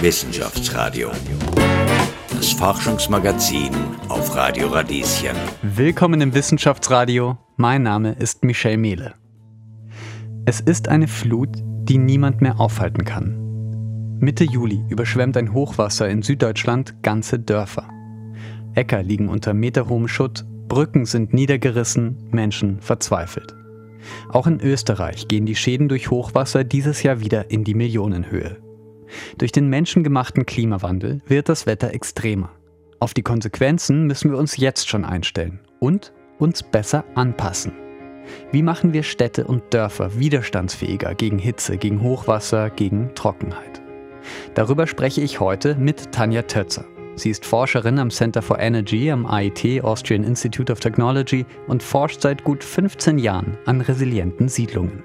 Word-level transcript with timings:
Wissenschaftsradio. 0.00 1.10
Das 2.30 2.52
Forschungsmagazin 2.52 3.70
auf 4.08 4.36
Radio 4.36 4.68
Radieschen. 4.68 5.34
Willkommen 5.62 6.20
im 6.20 6.34
Wissenschaftsradio. 6.34 7.36
Mein 7.56 7.82
Name 7.82 8.12
ist 8.12 8.44
Michel 8.44 8.76
Mehle. 8.76 9.14
Es 10.44 10.60
ist 10.60 10.86
eine 10.86 11.08
Flut, 11.08 11.48
die 11.82 11.98
niemand 11.98 12.40
mehr 12.40 12.60
aufhalten 12.60 13.04
kann. 13.04 14.18
Mitte 14.20 14.44
Juli 14.44 14.84
überschwemmt 14.88 15.36
ein 15.36 15.52
Hochwasser 15.52 16.08
in 16.08 16.22
Süddeutschland 16.22 17.02
ganze 17.02 17.40
Dörfer. 17.40 17.88
Äcker 18.76 19.02
liegen 19.02 19.28
unter 19.28 19.52
meterhohem 19.52 20.06
Schutt, 20.06 20.44
Brücken 20.68 21.06
sind 21.06 21.34
niedergerissen, 21.34 22.28
Menschen 22.30 22.80
verzweifelt. 22.80 23.56
Auch 24.28 24.46
in 24.46 24.60
Österreich 24.60 25.26
gehen 25.26 25.44
die 25.44 25.56
Schäden 25.56 25.88
durch 25.88 26.08
Hochwasser 26.08 26.62
dieses 26.62 27.02
Jahr 27.02 27.18
wieder 27.18 27.50
in 27.50 27.64
die 27.64 27.74
Millionenhöhe. 27.74 28.67
Durch 29.38 29.52
den 29.52 29.68
menschengemachten 29.68 30.46
Klimawandel 30.46 31.20
wird 31.26 31.48
das 31.48 31.66
Wetter 31.66 31.94
extremer. 31.94 32.50
Auf 33.00 33.14
die 33.14 33.22
Konsequenzen 33.22 34.06
müssen 34.06 34.30
wir 34.30 34.38
uns 34.38 34.56
jetzt 34.56 34.88
schon 34.88 35.04
einstellen 35.04 35.60
und 35.78 36.12
uns 36.38 36.62
besser 36.62 37.04
anpassen. 37.14 37.72
Wie 38.52 38.62
machen 38.62 38.92
wir 38.92 39.02
Städte 39.02 39.44
und 39.44 39.62
Dörfer 39.72 40.18
widerstandsfähiger 40.18 41.14
gegen 41.14 41.38
Hitze, 41.38 41.76
gegen 41.76 42.02
Hochwasser, 42.02 42.70
gegen 42.70 43.14
Trockenheit? 43.14 43.82
Darüber 44.54 44.86
spreche 44.86 45.20
ich 45.20 45.40
heute 45.40 45.74
mit 45.76 46.12
Tanja 46.12 46.42
Tötzer. 46.42 46.84
Sie 47.14 47.30
ist 47.30 47.44
Forscherin 47.44 47.98
am 47.98 48.10
Center 48.10 48.42
for 48.42 48.60
Energy 48.60 49.10
am 49.10 49.26
AIT 49.26 49.82
Austrian 49.82 50.22
Institute 50.22 50.70
of 50.70 50.78
Technology 50.78 51.46
und 51.66 51.82
forscht 51.82 52.20
seit 52.20 52.44
gut 52.44 52.62
15 52.62 53.18
Jahren 53.18 53.58
an 53.66 53.80
resilienten 53.80 54.48
Siedlungen. 54.48 55.02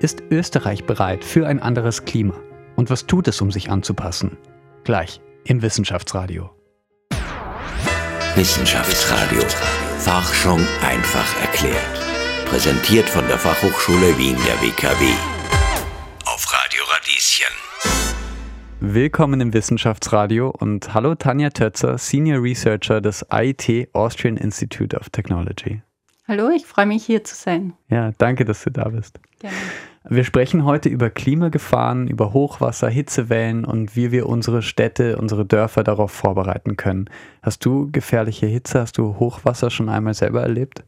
Ist 0.00 0.22
Österreich 0.30 0.84
bereit 0.84 1.24
für 1.24 1.46
ein 1.46 1.60
anderes 1.60 2.04
Klima? 2.04 2.34
Und 2.76 2.90
was 2.90 3.06
tut 3.06 3.28
es, 3.28 3.40
um 3.40 3.50
sich 3.50 3.70
anzupassen? 3.70 4.36
Gleich 4.82 5.20
im 5.44 5.62
Wissenschaftsradio. 5.62 6.50
Wissenschaftsradio. 8.34 9.42
Forschung 9.98 10.60
einfach 10.82 11.40
erklärt. 11.40 11.76
Präsentiert 12.46 13.08
von 13.08 13.26
der 13.28 13.38
Fachhochschule 13.38 14.18
Wien 14.18 14.36
der 14.44 14.60
WKW. 14.60 15.12
Auf 16.26 16.52
Radio 16.52 16.82
Radieschen. 16.88 17.54
Willkommen 18.80 19.40
im 19.40 19.54
Wissenschaftsradio 19.54 20.50
und 20.50 20.92
hallo 20.92 21.14
Tanja 21.14 21.50
Tötzer, 21.50 21.96
Senior 21.96 22.42
Researcher 22.42 23.00
des 23.00 23.22
AIT 23.30 23.88
Austrian 23.92 24.36
Institute 24.36 24.96
of 24.96 25.10
Technology. 25.10 25.80
Hallo, 26.26 26.50
ich 26.50 26.66
freue 26.66 26.86
mich 26.86 27.04
hier 27.04 27.22
zu 27.22 27.34
sein. 27.34 27.74
Ja, 27.88 28.10
danke, 28.18 28.44
dass 28.44 28.64
du 28.64 28.70
da 28.70 28.88
bist. 28.88 29.20
Gerne. 29.38 29.56
Wir 30.06 30.24
sprechen 30.24 30.66
heute 30.66 30.90
über 30.90 31.08
Klimagefahren, 31.08 32.08
über 32.08 32.34
Hochwasser, 32.34 32.90
Hitzewellen 32.90 33.64
und 33.64 33.96
wie 33.96 34.12
wir 34.12 34.28
unsere 34.28 34.60
Städte, 34.60 35.16
unsere 35.16 35.46
Dörfer 35.46 35.82
darauf 35.82 36.12
vorbereiten 36.12 36.76
können. 36.76 37.08
Hast 37.42 37.64
du 37.64 37.90
gefährliche 37.90 38.44
Hitze, 38.44 38.80
hast 38.80 38.98
du 38.98 39.18
Hochwasser 39.18 39.70
schon 39.70 39.88
einmal 39.88 40.12
selber 40.12 40.42
erlebt? 40.42 40.84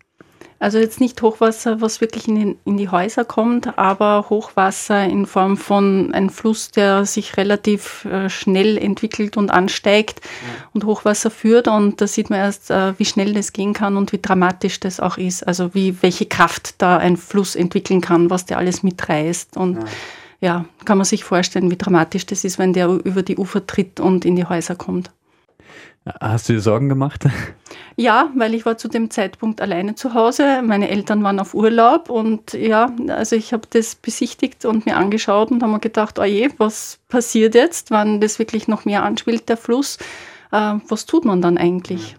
Also 0.58 0.78
jetzt 0.78 1.00
nicht 1.00 1.20
Hochwasser, 1.20 1.82
was 1.82 2.00
wirklich 2.00 2.28
in, 2.28 2.56
in, 2.64 2.76
die 2.78 2.88
Häuser 2.88 3.26
kommt, 3.26 3.78
aber 3.78 4.26
Hochwasser 4.30 5.04
in 5.04 5.26
Form 5.26 5.58
von 5.58 6.14
einem 6.14 6.30
Fluss, 6.30 6.70
der 6.70 7.04
sich 7.04 7.36
relativ 7.36 8.06
äh, 8.06 8.30
schnell 8.30 8.78
entwickelt 8.78 9.36
und 9.36 9.50
ansteigt 9.50 10.20
ja. 10.22 10.68
und 10.72 10.84
Hochwasser 10.84 11.30
führt. 11.30 11.68
Und 11.68 12.00
da 12.00 12.06
sieht 12.06 12.30
man 12.30 12.38
erst, 12.38 12.70
äh, 12.70 12.98
wie 12.98 13.04
schnell 13.04 13.34
das 13.34 13.52
gehen 13.52 13.74
kann 13.74 13.98
und 13.98 14.12
wie 14.12 14.20
dramatisch 14.20 14.80
das 14.80 14.98
auch 14.98 15.18
ist. 15.18 15.46
Also 15.46 15.74
wie 15.74 16.02
welche 16.02 16.24
Kraft 16.24 16.76
da 16.78 16.96
ein 16.96 17.18
Fluss 17.18 17.54
entwickeln 17.54 18.00
kann, 18.00 18.30
was 18.30 18.46
der 18.46 18.56
alles 18.56 18.82
mitreißt. 18.82 19.58
Und 19.58 19.74
ja. 19.74 19.84
ja, 20.40 20.64
kann 20.86 20.96
man 20.96 21.04
sich 21.04 21.22
vorstellen, 21.22 21.70
wie 21.70 21.76
dramatisch 21.76 22.24
das 22.24 22.44
ist, 22.44 22.58
wenn 22.58 22.72
der 22.72 22.88
über 22.88 23.22
die 23.22 23.36
Ufer 23.36 23.66
tritt 23.66 24.00
und 24.00 24.24
in 24.24 24.36
die 24.36 24.46
Häuser 24.46 24.74
kommt. 24.74 25.10
Hast 26.20 26.48
du 26.48 26.54
dir 26.54 26.60
Sorgen 26.60 26.88
gemacht? 26.88 27.24
Ja, 27.98 28.30
weil 28.34 28.52
ich 28.52 28.66
war 28.66 28.76
zu 28.76 28.88
dem 28.88 29.10
Zeitpunkt 29.10 29.62
alleine 29.62 29.94
zu 29.94 30.12
Hause. 30.12 30.60
Meine 30.62 30.90
Eltern 30.90 31.24
waren 31.24 31.40
auf 31.40 31.54
Urlaub 31.54 32.10
und 32.10 32.52
ja, 32.52 32.94
also 33.08 33.36
ich 33.36 33.54
habe 33.54 33.66
das 33.70 33.94
besichtigt 33.94 34.66
und 34.66 34.84
mir 34.84 34.98
angeschaut 34.98 35.50
und 35.50 35.62
habe 35.62 35.72
mir 35.72 35.80
gedacht, 35.80 36.18
oje, 36.18 36.50
was 36.58 36.98
passiert 37.08 37.54
jetzt, 37.54 37.90
wann 37.90 38.20
das 38.20 38.38
wirklich 38.38 38.68
noch 38.68 38.84
mehr 38.84 39.02
anspielt, 39.02 39.48
der 39.48 39.56
Fluss? 39.56 39.96
Äh, 40.52 40.74
was 40.88 41.06
tut 41.06 41.24
man 41.24 41.40
dann 41.40 41.56
eigentlich? 41.56 42.12
Ja, 42.12 42.18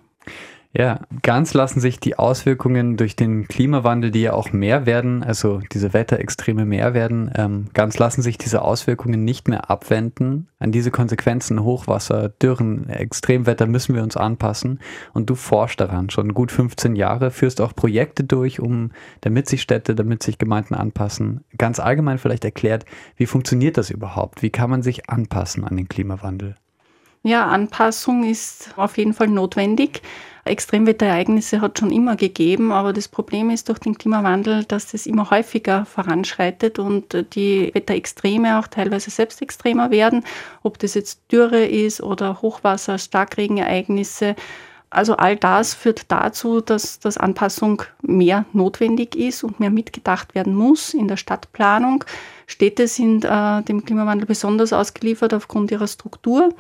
ganz 1.24 1.56
lassen 1.56 1.80
sich 1.80 2.00
die 2.00 2.20
Auswirkungen 2.20 2.98
durch 2.98 3.16
den 3.16 3.48
Klimawandel, 3.48 4.12
die 4.12 4.22
ja 4.22 4.34
auch 4.34 4.52
mehr 4.52 4.86
werden, 4.86 5.24
also 5.24 5.60
diese 5.72 5.92
Wetterextreme 5.92 6.66
mehr 6.66 6.94
werden, 6.94 7.32
ähm, 7.36 7.70
ganz 7.74 7.98
lassen 7.98 8.22
sich 8.22 8.38
diese 8.38 8.62
Auswirkungen 8.62 9.26
nicht 9.26 9.48
mehr 9.48 9.72
abwenden. 9.72 10.50
An 10.60 10.72
diese 10.72 10.92
Konsequenzen, 10.92 11.64
Hochwasser, 11.64 12.30
Dürren, 12.30 12.90
Extremwetter 12.90 13.66
müssen 13.66 13.96
wir 13.96 14.04
uns 14.04 14.18
anpassen. 14.18 14.80
Und 15.14 15.32
du 15.32 15.36
forschst 15.36 15.80
daran 15.80 16.12
schon 16.12 16.36
gut 16.36 16.52
15 16.52 16.96
Jahre, 16.96 17.32
führst 17.32 17.60
auch 17.60 17.76
Projekte 17.76 18.24
durch, 18.24 18.60
um 18.60 18.92
damit 19.22 19.50
sich 19.50 19.64
Städte, 19.64 19.96
damit 19.96 20.22
sich 20.22 20.38
Gemeinden 20.38 20.76
anpassen. 20.76 21.44
Ganz 21.58 21.80
allgemein 21.80 22.20
vielleicht 22.20 22.46
erklärt, 22.46 22.86
wie 23.16 23.26
funktioniert 23.26 23.78
das 23.78 23.90
überhaupt? 23.90 24.44
Wie 24.44 24.52
kann 24.52 24.70
man 24.70 24.84
sich 24.84 25.10
anpassen 25.10 25.64
an 25.64 25.76
den 25.76 25.88
Klimawandel? 25.88 26.56
Ja, 27.24 27.48
Anpassung 27.48 28.24
ist 28.24 28.74
auf 28.78 28.98
jeden 28.98 29.14
Fall 29.14 29.28
notwendig. 29.28 30.02
Extremwetterereignisse 30.50 31.62
hat 31.62 31.80
schon 31.80 31.92
immer 31.92 32.16
gegeben, 32.16 32.72
aber 32.72 32.94
das 32.94 33.08
Problem 33.08 33.50
ist 33.50 33.70
durch 33.70 33.80
den 33.80 33.98
Klimawandel, 33.98 34.64
dass 34.66 34.92
das 34.92 35.06
immer 35.06 35.30
häufiger 35.30 35.86
voranschreitet 35.86 36.80
und 36.80 37.36
die 37.36 37.72
Wetterextreme 37.74 38.60
auch 38.60 38.68
teilweise 38.68 39.10
selbst 39.10 39.42
extremer 39.42 39.92
werden, 39.92 40.24
ob 40.64 40.80
das 40.80 40.94
jetzt 40.94 41.22
Dürre 41.32 41.66
ist 41.66 42.02
oder 42.02 42.42
Hochwasser, 42.42 42.98
Starkregenereignisse. 42.98 44.36
Also 44.90 45.18
all 45.18 45.36
das 45.36 45.74
führt 45.74 46.10
dazu, 46.12 46.62
dass, 46.62 47.00
dass 47.00 47.18
Anpassung 47.18 47.84
mehr 48.02 48.46
notwendig 48.54 49.16
ist 49.16 49.44
und 49.44 49.60
mehr 49.60 49.70
mitgedacht 49.70 50.34
werden 50.34 50.56
muss 50.56 50.94
in 50.94 51.10
der 51.10 51.18
Stadtplanung. 51.18 52.06
Städte 52.46 52.88
sind 52.88 53.26
äh, 53.26 53.62
dem 53.64 53.84
Klimawandel 53.84 54.26
besonders 54.26 54.72
ausgeliefert 54.72 55.34
aufgrund 55.34 55.72
ihrer 55.72 55.88
Struktur. 55.88 56.54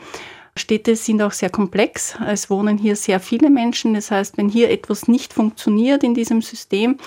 Städte 0.57 0.95
sind 0.95 1.21
auch 1.21 1.31
sehr 1.31 1.49
komplex. 1.49 2.15
Es 2.27 2.49
wohnen 2.49 2.77
hier 2.77 2.95
sehr 2.95 3.19
viele 3.19 3.49
Menschen. 3.49 3.93
Das 3.93 4.11
heißt, 4.11 4.37
wenn 4.37 4.49
hier 4.49 4.69
etwas 4.69 5.07
nicht 5.07 5.33
funktioniert 5.33 6.03
in 6.03 6.13
diesem 6.13 6.41
System, 6.41 6.97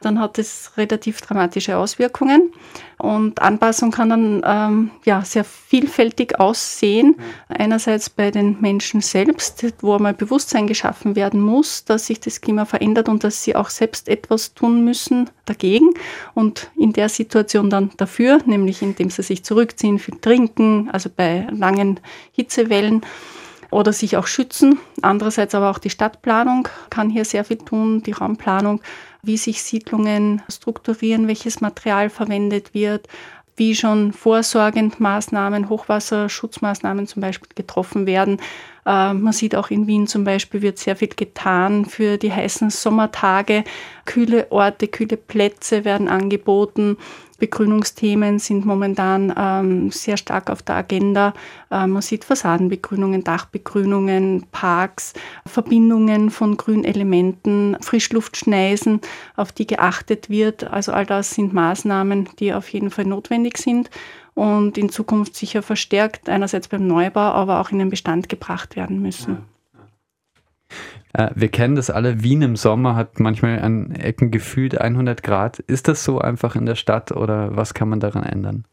dann 0.00 0.20
hat 0.20 0.38
es 0.38 0.72
relativ 0.76 1.20
dramatische 1.20 1.76
Auswirkungen. 1.76 2.52
Und 2.98 3.40
Anpassung 3.40 3.92
kann 3.92 4.10
dann 4.10 4.42
ähm, 4.44 4.90
ja, 5.04 5.22
sehr 5.22 5.44
vielfältig 5.44 6.40
aussehen. 6.40 7.14
Einerseits 7.48 8.10
bei 8.10 8.32
den 8.32 8.60
Menschen 8.60 9.00
selbst, 9.00 9.64
wo 9.80 9.94
einmal 9.94 10.14
Bewusstsein 10.14 10.66
geschaffen 10.66 11.14
werden 11.14 11.40
muss, 11.40 11.84
dass 11.84 12.06
sich 12.06 12.18
das 12.18 12.40
Klima 12.40 12.64
verändert 12.64 13.08
und 13.08 13.22
dass 13.22 13.44
sie 13.44 13.54
auch 13.54 13.70
selbst 13.70 14.08
etwas 14.08 14.54
tun 14.54 14.84
müssen 14.84 15.30
dagegen. 15.44 15.90
Und 16.34 16.70
in 16.76 16.92
der 16.92 17.08
Situation 17.08 17.70
dann 17.70 17.90
dafür, 17.96 18.40
nämlich 18.46 18.82
indem 18.82 19.10
sie 19.10 19.22
sich 19.22 19.44
zurückziehen, 19.44 20.00
viel 20.00 20.16
trinken, 20.20 20.90
also 20.92 21.08
bei 21.14 21.46
langen 21.50 22.00
Hitzewellen 22.32 22.97
oder 23.70 23.92
sich 23.92 24.16
auch 24.16 24.26
schützen. 24.26 24.78
Andererseits 25.02 25.54
aber 25.54 25.70
auch 25.70 25.78
die 25.78 25.90
Stadtplanung 25.90 26.68
kann 26.90 27.10
hier 27.10 27.24
sehr 27.24 27.44
viel 27.44 27.58
tun, 27.58 28.02
die 28.02 28.12
Raumplanung 28.12 28.80
wie 29.22 29.36
sich 29.36 29.62
Siedlungen 29.62 30.42
strukturieren, 30.48 31.28
welches 31.28 31.60
Material 31.60 32.10
verwendet 32.10 32.74
wird, 32.74 33.08
wie 33.56 33.74
schon 33.74 34.12
vorsorgend 34.12 35.00
Maßnahmen, 35.00 35.68
Hochwasserschutzmaßnahmen 35.68 37.06
zum 37.06 37.22
Beispiel 37.22 37.48
getroffen 37.54 38.06
werden. 38.06 38.40
Äh, 38.88 39.12
man 39.12 39.32
sieht 39.34 39.54
auch 39.54 39.70
in 39.70 39.86
Wien 39.86 40.06
zum 40.06 40.24
Beispiel 40.24 40.62
wird 40.62 40.78
sehr 40.78 40.96
viel 40.96 41.08
getan 41.08 41.84
für 41.84 42.16
die 42.16 42.32
heißen 42.32 42.70
Sommertage. 42.70 43.64
Kühle 44.06 44.46
Orte, 44.50 44.88
kühle 44.88 45.18
Plätze 45.18 45.84
werden 45.84 46.08
angeboten. 46.08 46.96
Begrünungsthemen 47.38 48.40
sind 48.40 48.66
momentan 48.66 49.32
ähm, 49.36 49.90
sehr 49.92 50.16
stark 50.16 50.50
auf 50.50 50.62
der 50.62 50.76
Agenda. 50.76 51.34
Äh, 51.70 51.86
man 51.86 52.02
sieht 52.02 52.24
Fassadenbegrünungen, 52.24 53.22
Dachbegrünungen, 53.22 54.46
Parks, 54.50 55.12
Verbindungen 55.46 56.30
von 56.30 56.56
Grünelementen, 56.56 57.76
Frischluftschneisen, 57.80 59.02
auf 59.36 59.52
die 59.52 59.66
geachtet 59.66 60.30
wird. 60.30 60.64
Also 60.64 60.92
all 60.92 61.06
das 61.06 61.30
sind 61.30 61.52
Maßnahmen, 61.52 62.30
die 62.40 62.54
auf 62.54 62.68
jeden 62.70 62.90
Fall 62.90 63.04
notwendig 63.04 63.58
sind 63.58 63.90
und 64.38 64.78
in 64.78 64.88
Zukunft 64.88 65.34
sicher 65.34 65.62
verstärkt, 65.62 66.28
einerseits 66.28 66.68
beim 66.68 66.86
Neubau, 66.86 67.20
aber 67.20 67.60
auch 67.60 67.70
in 67.70 67.80
den 67.80 67.90
Bestand 67.90 68.28
gebracht 68.28 68.76
werden 68.76 69.02
müssen. 69.02 69.38
Äh, 71.12 71.30
wir 71.34 71.48
kennen 71.48 71.74
das 71.74 71.90
alle. 71.90 72.22
Wien 72.22 72.42
im 72.42 72.54
Sommer 72.54 72.94
hat 72.94 73.18
manchmal 73.18 73.58
an 73.58 73.90
Ecken 73.96 74.30
gefühlt 74.30 74.80
100 74.80 75.24
Grad. 75.24 75.58
Ist 75.58 75.88
das 75.88 76.04
so 76.04 76.20
einfach 76.20 76.54
in 76.54 76.66
der 76.66 76.76
Stadt 76.76 77.10
oder 77.10 77.56
was 77.56 77.74
kann 77.74 77.88
man 77.88 77.98
daran 77.98 78.22
ändern? 78.22 78.64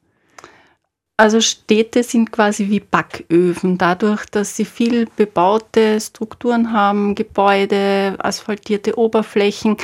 Also 1.18 1.42
Städte 1.42 2.04
sind 2.04 2.32
quasi 2.32 2.70
wie 2.70 2.82
Backöfen, 2.82 3.80
dadurch, 3.80 4.26
dass 4.26 4.56
sie 4.56 4.66
viel 4.66 5.08
bebaute 5.16 6.00
Strukturen 6.00 6.74
haben, 6.74 7.16
Gebäude, 7.16 8.18
asphaltierte 8.20 9.00
Oberflächen, 9.00 9.78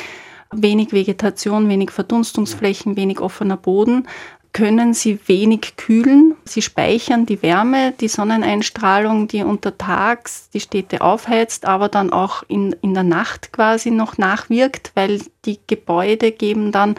wenig 0.51 0.91
Vegetation, 0.91 1.69
wenig 1.69 1.89
Verdunstungsflächen, 1.89 2.97
wenig 2.97 3.19
offener 3.21 3.57
Boden 3.57 4.07
können 4.53 4.93
sie 4.93 5.19
wenig 5.27 5.75
kühlen. 5.77 6.35
Sie 6.43 6.61
speichern 6.61 7.25
die 7.25 7.41
Wärme, 7.41 7.93
die 7.99 8.07
Sonneneinstrahlung, 8.07 9.27
die 9.27 9.43
untertags 9.43 10.49
die 10.53 10.59
Städte 10.59 11.01
aufheizt, 11.01 11.65
aber 11.65 11.89
dann 11.89 12.11
auch 12.11 12.43
in, 12.47 12.75
in 12.81 12.93
der 12.93 13.03
Nacht 13.03 13.53
quasi 13.53 13.91
noch 13.91 14.17
nachwirkt, 14.17 14.91
weil 14.95 15.21
die 15.45 15.59
Gebäude 15.67 16.31
geben 16.31 16.71
dann 16.71 16.95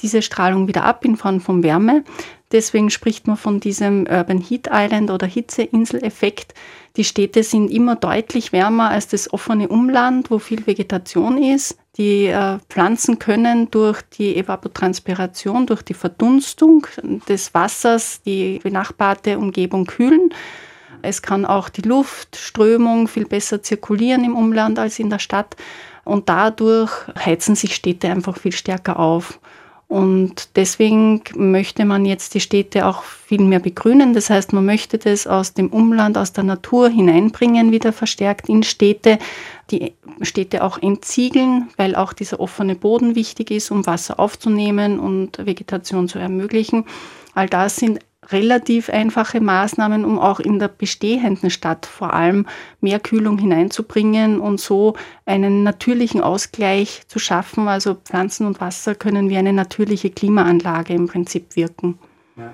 diese 0.00 0.22
Strahlung 0.22 0.68
wieder 0.68 0.84
ab 0.84 1.04
in 1.04 1.16
Form 1.16 1.40
von 1.40 1.62
Wärme. 1.62 2.04
Deswegen 2.52 2.90
spricht 2.90 3.26
man 3.26 3.36
von 3.36 3.60
diesem 3.60 4.06
Urban 4.06 4.40
Heat 4.40 4.68
Island 4.70 5.10
oder 5.10 5.26
Hitzeinsel-Effekt. 5.26 6.54
Die 6.96 7.04
Städte 7.04 7.42
sind 7.42 7.70
immer 7.70 7.96
deutlich 7.96 8.52
wärmer 8.52 8.90
als 8.90 9.08
das 9.08 9.32
offene 9.32 9.68
Umland, 9.68 10.30
wo 10.30 10.38
viel 10.38 10.66
Vegetation 10.66 11.42
ist. 11.42 11.76
Die 11.98 12.26
äh, 12.26 12.58
Pflanzen 12.68 13.18
können 13.18 13.70
durch 13.70 14.02
die 14.02 14.36
Evapotranspiration, 14.36 15.66
durch 15.66 15.82
die 15.82 15.94
Verdunstung 15.94 16.86
des 17.28 17.54
Wassers 17.54 18.20
die 18.22 18.58
benachbarte 18.62 19.38
Umgebung 19.38 19.86
kühlen. 19.86 20.34
Es 21.00 21.22
kann 21.22 21.46
auch 21.46 21.68
die 21.68 21.82
Luftströmung 21.82 23.08
viel 23.08 23.24
besser 23.24 23.62
zirkulieren 23.62 24.24
im 24.24 24.36
Umland 24.36 24.78
als 24.78 24.98
in 24.98 25.08
der 25.08 25.18
Stadt. 25.18 25.56
Und 26.04 26.28
dadurch 26.28 26.92
heizen 27.18 27.54
sich 27.54 27.74
Städte 27.74 28.10
einfach 28.10 28.36
viel 28.36 28.52
stärker 28.52 28.98
auf. 28.98 29.40
Und 29.88 30.56
deswegen 30.56 31.22
möchte 31.36 31.84
man 31.84 32.04
jetzt 32.06 32.34
die 32.34 32.40
Städte 32.40 32.86
auch 32.86 33.04
viel 33.04 33.42
mehr 33.42 33.60
begrünen. 33.60 34.14
Das 34.14 34.30
heißt, 34.30 34.52
man 34.52 34.66
möchte 34.66 34.98
das 34.98 35.28
aus 35.28 35.54
dem 35.54 35.68
Umland, 35.68 36.18
aus 36.18 36.32
der 36.32 36.42
Natur 36.42 36.88
hineinbringen, 36.88 37.70
wieder 37.70 37.92
verstärkt 37.92 38.48
in 38.48 38.64
Städte, 38.64 39.18
die 39.70 39.92
Städte 40.22 40.64
auch 40.64 40.82
entziegeln, 40.82 41.68
weil 41.76 41.94
auch 41.94 42.12
dieser 42.12 42.40
offene 42.40 42.74
Boden 42.74 43.14
wichtig 43.14 43.52
ist, 43.52 43.70
um 43.70 43.86
Wasser 43.86 44.18
aufzunehmen 44.18 44.98
und 44.98 45.44
Vegetation 45.46 46.08
zu 46.08 46.18
ermöglichen. 46.18 46.84
All 47.34 47.48
das 47.48 47.76
sind 47.76 48.00
relativ 48.30 48.90
einfache 48.90 49.40
Maßnahmen, 49.40 50.04
um 50.04 50.18
auch 50.18 50.40
in 50.40 50.58
der 50.58 50.68
bestehenden 50.68 51.50
Stadt 51.50 51.86
vor 51.86 52.12
allem 52.12 52.46
mehr 52.80 53.00
Kühlung 53.00 53.38
hineinzubringen 53.38 54.40
und 54.40 54.60
so 54.60 54.96
einen 55.24 55.62
natürlichen 55.62 56.20
Ausgleich 56.20 57.02
zu 57.08 57.18
schaffen. 57.18 57.68
Also 57.68 57.94
Pflanzen 57.94 58.46
und 58.46 58.60
Wasser 58.60 58.94
können 58.94 59.30
wie 59.30 59.36
eine 59.36 59.52
natürliche 59.52 60.10
Klimaanlage 60.10 60.94
im 60.94 61.06
Prinzip 61.06 61.56
wirken. 61.56 61.98
Ja. 62.36 62.52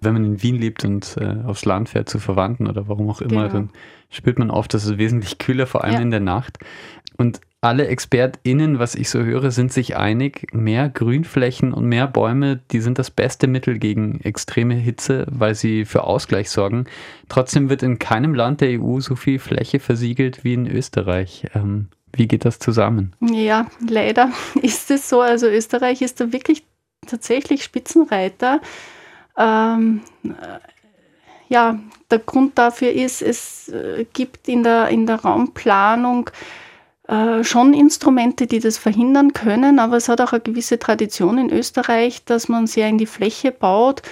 Wenn 0.00 0.14
man 0.14 0.24
in 0.24 0.42
Wien 0.42 0.56
lebt 0.56 0.84
und 0.84 1.16
äh, 1.20 1.44
aufs 1.46 1.64
Land 1.64 1.88
fährt 1.90 2.08
zu 2.08 2.18
Verwandten 2.18 2.66
oder 2.66 2.88
warum 2.88 3.08
auch 3.10 3.20
immer, 3.20 3.48
genau. 3.48 3.52
dann 3.52 3.70
spürt 4.10 4.38
man 4.38 4.50
oft, 4.50 4.72
dass 4.74 4.84
es 4.84 4.98
wesentlich 4.98 5.38
kühler, 5.38 5.66
vor 5.66 5.84
allem 5.84 5.94
ja. 5.94 6.00
in 6.00 6.10
der 6.10 6.20
Nacht. 6.20 6.58
Und 7.16 7.40
alle 7.62 7.88
ExpertInnen, 7.88 8.78
was 8.78 8.94
ich 8.94 9.08
so 9.08 9.20
höre, 9.24 9.50
sind 9.50 9.72
sich 9.72 9.96
einig, 9.96 10.46
mehr 10.52 10.88
Grünflächen 10.88 11.72
und 11.72 11.86
mehr 11.86 12.06
Bäume, 12.06 12.60
die 12.70 12.80
sind 12.80 12.98
das 12.98 13.10
beste 13.10 13.48
Mittel 13.48 13.78
gegen 13.78 14.20
extreme 14.20 14.74
Hitze, 14.74 15.26
weil 15.30 15.54
sie 15.54 15.84
für 15.84 16.04
Ausgleich 16.04 16.50
sorgen. 16.50 16.84
Trotzdem 17.28 17.68
wird 17.68 17.82
in 17.82 17.98
keinem 17.98 18.34
Land 18.34 18.60
der 18.60 18.80
EU 18.80 19.00
so 19.00 19.16
viel 19.16 19.38
Fläche 19.38 19.80
versiegelt 19.80 20.44
wie 20.44 20.54
in 20.54 20.66
Österreich. 20.66 21.46
Ähm, 21.54 21.88
wie 22.12 22.28
geht 22.28 22.44
das 22.44 22.58
zusammen? 22.58 23.14
Ja, 23.20 23.66
leider 23.88 24.30
ist 24.62 24.90
es 24.90 25.08
so. 25.08 25.20
Also 25.20 25.46
Österreich 25.46 26.02
ist 26.02 26.20
da 26.20 26.32
wirklich 26.32 26.62
tatsächlich 27.06 27.64
Spitzenreiter. 27.64 28.60
Ähm, 29.36 30.02
ja, 31.48 31.78
der 32.10 32.18
Grund 32.18 32.58
dafür 32.58 32.92
ist, 32.92 33.22
es 33.22 33.68
äh, 33.68 34.06
gibt 34.12 34.48
in 34.48 34.62
der, 34.62 34.88
in 34.88 35.06
der 35.06 35.16
Raumplanung 35.16 36.30
äh, 37.08 37.44
schon 37.44 37.72
Instrumente, 37.74 38.46
die 38.46 38.58
das 38.58 38.78
verhindern 38.78 39.32
können, 39.32 39.78
aber 39.78 39.96
es 39.96 40.08
hat 40.08 40.20
auch 40.20 40.32
eine 40.32 40.40
gewisse 40.40 40.78
Tradition 40.78 41.38
in 41.38 41.50
Österreich, 41.50 42.24
dass 42.24 42.48
man 42.48 42.66
sehr 42.66 42.88
in 42.88 42.98
die 42.98 43.06
Fläche 43.06 43.52
baut. 43.52 44.02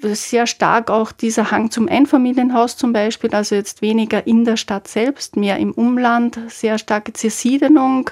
Sehr 0.00 0.46
stark 0.46 0.90
auch 0.90 1.10
dieser 1.10 1.50
Hang 1.50 1.72
zum 1.72 1.88
Einfamilienhaus 1.88 2.76
zum 2.76 2.92
Beispiel, 2.92 3.34
also 3.34 3.56
jetzt 3.56 3.82
weniger 3.82 4.26
in 4.28 4.44
der 4.44 4.56
Stadt 4.56 4.86
selbst, 4.86 5.36
mehr 5.36 5.56
im 5.58 5.72
Umland, 5.72 6.38
sehr 6.48 6.78
starke 6.78 7.12
Zersiedelung 7.12 8.10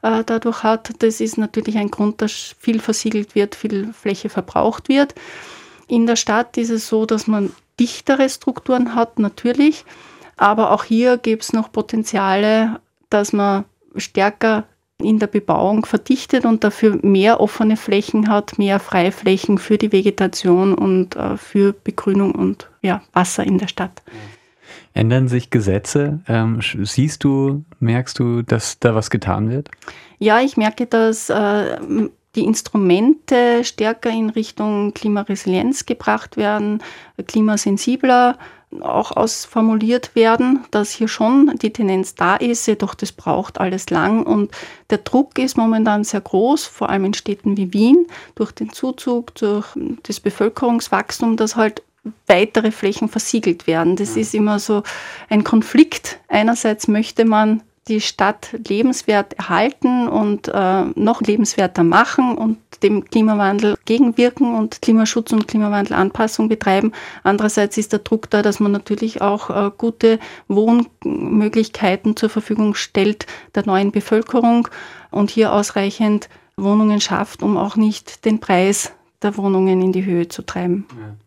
äh, 0.00 0.24
dadurch 0.24 0.62
hat. 0.62 0.94
Das 1.00 1.20
ist 1.20 1.36
natürlich 1.36 1.76
ein 1.76 1.90
Grund, 1.90 2.22
dass 2.22 2.54
viel 2.58 2.80
versiegelt 2.80 3.34
wird, 3.34 3.54
viel 3.54 3.92
Fläche 3.92 4.30
verbraucht 4.30 4.88
wird. 4.88 5.14
In 5.88 6.06
der 6.06 6.16
Stadt 6.16 6.56
ist 6.56 6.70
es 6.70 6.88
so, 6.88 7.04
dass 7.04 7.26
man 7.26 7.52
dichtere 7.78 8.30
Strukturen 8.30 8.94
hat, 8.94 9.18
natürlich. 9.18 9.84
Aber 10.38 10.70
auch 10.70 10.84
hier 10.84 11.18
gibt 11.18 11.42
es 11.42 11.52
noch 11.52 11.70
Potenziale, 11.70 12.80
dass 13.10 13.34
man 13.34 13.64
stärker 13.96 14.64
in 15.02 15.18
der 15.18 15.26
Bebauung 15.26 15.84
verdichtet 15.84 16.44
und 16.44 16.64
dafür 16.64 16.98
mehr 17.02 17.40
offene 17.40 17.76
Flächen 17.76 18.28
hat, 18.28 18.58
mehr 18.58 18.80
Freiflächen 18.80 19.58
für 19.58 19.76
die 19.76 19.92
Vegetation 19.92 20.74
und 20.74 21.16
äh, 21.16 21.36
für 21.36 21.72
Begrünung 21.72 22.34
und 22.34 22.70
ja, 22.82 23.02
Wasser 23.12 23.44
in 23.44 23.58
der 23.58 23.68
Stadt. 23.68 24.02
Ändern 24.94 25.28
sich 25.28 25.50
Gesetze? 25.50 26.20
Ähm, 26.26 26.60
siehst 26.62 27.22
du, 27.24 27.64
merkst 27.80 28.18
du, 28.18 28.42
dass 28.42 28.78
da 28.78 28.94
was 28.94 29.10
getan 29.10 29.50
wird? 29.50 29.70
Ja, 30.18 30.40
ich 30.40 30.56
merke, 30.56 30.86
dass 30.86 31.28
äh, 31.28 31.76
die 32.34 32.44
Instrumente 32.44 33.64
stärker 33.64 34.10
in 34.10 34.30
Richtung 34.30 34.94
Klimaresilienz 34.94 35.84
gebracht 35.84 36.38
werden, 36.38 36.82
klimasensibler 37.26 38.38
auch 38.80 39.12
ausformuliert 39.12 40.14
werden, 40.14 40.64
dass 40.70 40.90
hier 40.90 41.08
schon 41.08 41.56
die 41.62 41.72
Tendenz 41.72 42.14
da 42.14 42.36
ist, 42.36 42.66
jedoch 42.66 42.94
das 42.94 43.12
braucht 43.12 43.58
alles 43.58 43.90
lang 43.90 44.24
und 44.24 44.50
der 44.90 44.98
Druck 44.98 45.38
ist 45.38 45.56
momentan 45.56 46.04
sehr 46.04 46.20
groß, 46.20 46.66
vor 46.66 46.90
allem 46.90 47.06
in 47.06 47.14
Städten 47.14 47.56
wie 47.56 47.72
Wien, 47.72 48.06
durch 48.34 48.52
den 48.52 48.70
Zuzug, 48.70 49.34
durch 49.36 49.66
das 50.02 50.20
Bevölkerungswachstum, 50.20 51.36
dass 51.36 51.56
halt 51.56 51.82
weitere 52.26 52.70
Flächen 52.70 53.08
versiegelt 53.08 53.66
werden. 53.66 53.96
Das 53.96 54.16
ist 54.16 54.34
immer 54.34 54.58
so 54.58 54.82
ein 55.28 55.44
Konflikt. 55.44 56.18
Einerseits 56.28 56.88
möchte 56.88 57.24
man 57.24 57.62
die 57.88 58.00
Stadt 58.00 58.56
lebenswert 58.68 59.34
erhalten 59.34 60.08
und 60.08 60.48
äh, 60.48 60.84
noch 60.94 61.20
lebenswerter 61.20 61.84
machen 61.84 62.36
und 62.36 62.58
dem 62.82 63.04
Klimawandel 63.04 63.76
gegenwirken 63.84 64.54
und 64.54 64.82
Klimaschutz 64.82 65.32
und 65.32 65.48
Klimawandelanpassung 65.48 66.48
betreiben. 66.48 66.92
Andererseits 67.22 67.78
ist 67.78 67.92
der 67.92 68.00
Druck 68.00 68.28
da, 68.30 68.42
dass 68.42 68.60
man 68.60 68.72
natürlich 68.72 69.22
auch 69.22 69.50
äh, 69.50 69.70
gute 69.76 70.18
Wohnmöglichkeiten 70.48 72.16
zur 72.16 72.28
Verfügung 72.28 72.74
stellt 72.74 73.26
der 73.54 73.66
neuen 73.66 73.92
Bevölkerung 73.92 74.68
und 75.10 75.30
hier 75.30 75.52
ausreichend 75.52 76.28
Wohnungen 76.56 77.00
schafft, 77.00 77.42
um 77.42 77.56
auch 77.56 77.76
nicht 77.76 78.24
den 78.24 78.40
Preis 78.40 78.92
der 79.22 79.36
Wohnungen 79.36 79.80
in 79.80 79.92
die 79.92 80.04
Höhe 80.04 80.28
zu 80.28 80.42
treiben. 80.42 80.86
Ja. 80.90 81.25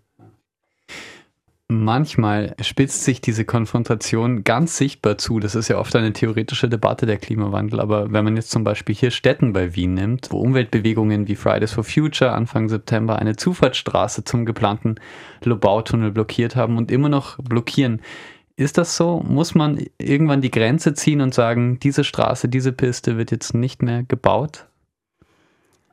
Manchmal 1.72 2.56
spitzt 2.62 3.04
sich 3.04 3.22
diese 3.22 3.46
Konfrontation 3.46 4.44
ganz 4.44 4.76
sichtbar 4.76 5.20
zu. 5.20 5.40
Das 5.40 5.54
ist 5.54 5.68
ja 5.68 5.78
oft 5.78 5.96
eine 5.96 6.14
theoretische 6.14 6.68
Debatte 6.68 7.06
der 7.06 7.18
Klimawandel. 7.18 7.80
Aber 7.80 8.12
wenn 8.12 8.24
man 8.24 8.36
jetzt 8.36 8.50
zum 8.50 8.64
Beispiel 8.64 8.96
hier 8.96 9.12
Städten 9.12 9.54
bei 9.54 9.76
Wien 9.76 9.94
nimmt, 9.94 10.32
wo 10.32 10.40
Umweltbewegungen 10.40 11.28
wie 11.28 11.36
Fridays 11.36 11.74
for 11.74 11.84
Future 11.84 12.32
Anfang 12.32 12.70
September 12.70 13.20
eine 13.20 13.36
Zufahrtsstraße 13.36 14.24
zum 14.24 14.48
geplanten 14.48 14.96
Lobautunnel 15.44 16.10
blockiert 16.10 16.56
haben 16.56 16.76
und 16.76 16.90
immer 16.90 17.08
noch 17.08 17.38
blockieren, 17.38 18.02
ist 18.56 18.80
das 18.80 18.98
so? 18.98 19.20
Muss 19.20 19.54
man 19.54 19.80
irgendwann 20.00 20.42
die 20.42 20.52
Grenze 20.52 20.96
ziehen 20.96 21.22
und 21.22 21.36
sagen, 21.36 21.80
diese 21.80 22.04
Straße, 22.04 22.50
diese 22.50 22.74
Piste 22.74 23.16
wird 23.16 23.30
jetzt 23.30 23.54
nicht 23.54 23.84
mehr 23.84 24.02
gebaut? 24.02 24.66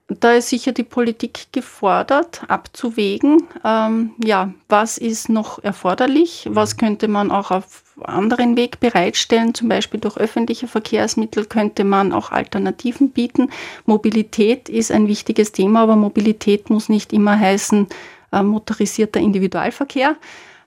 Da 0.09 0.35
ist 0.35 0.51
sicher 0.51 0.71
die 0.71 0.85
Politik 0.85 1.49
gefordert, 1.51 2.43
abzuwägen, 2.47 3.43
ähm, 3.65 4.13
ja, 4.25 4.53
was 4.69 4.99
ist 4.99 5.29
noch 5.29 5.63
erforderlich, 5.65 6.47
was 6.49 6.77
könnte 6.77 7.09
man 7.09 7.33
auch 7.33 7.51
auf 7.51 7.83
anderen 8.03 8.57
Weg 8.57 8.79
bereitstellen, 8.79 9.53
zum 9.53 9.69
Beispiel 9.69 9.99
durch 9.99 10.17
öffentliche 10.17 10.69
Verkehrsmittel 10.69 11.47
könnte 11.47 11.83
man 11.83 12.13
auch 12.13 12.31
Alternativen 12.31 13.11
bieten. 13.11 13.51
Mobilität 13.85 14.69
ist 14.69 14.93
ein 14.93 15.09
wichtiges 15.09 15.51
Thema, 15.51 15.83
aber 15.83 15.97
Mobilität 15.97 16.71
muss 16.71 16.89
nicht 16.89 17.13
immer 17.13 17.39
heißen 17.39 17.89
äh, 18.33 18.43
motorisierter 18.43 19.19
Individualverkehr. 19.19 20.17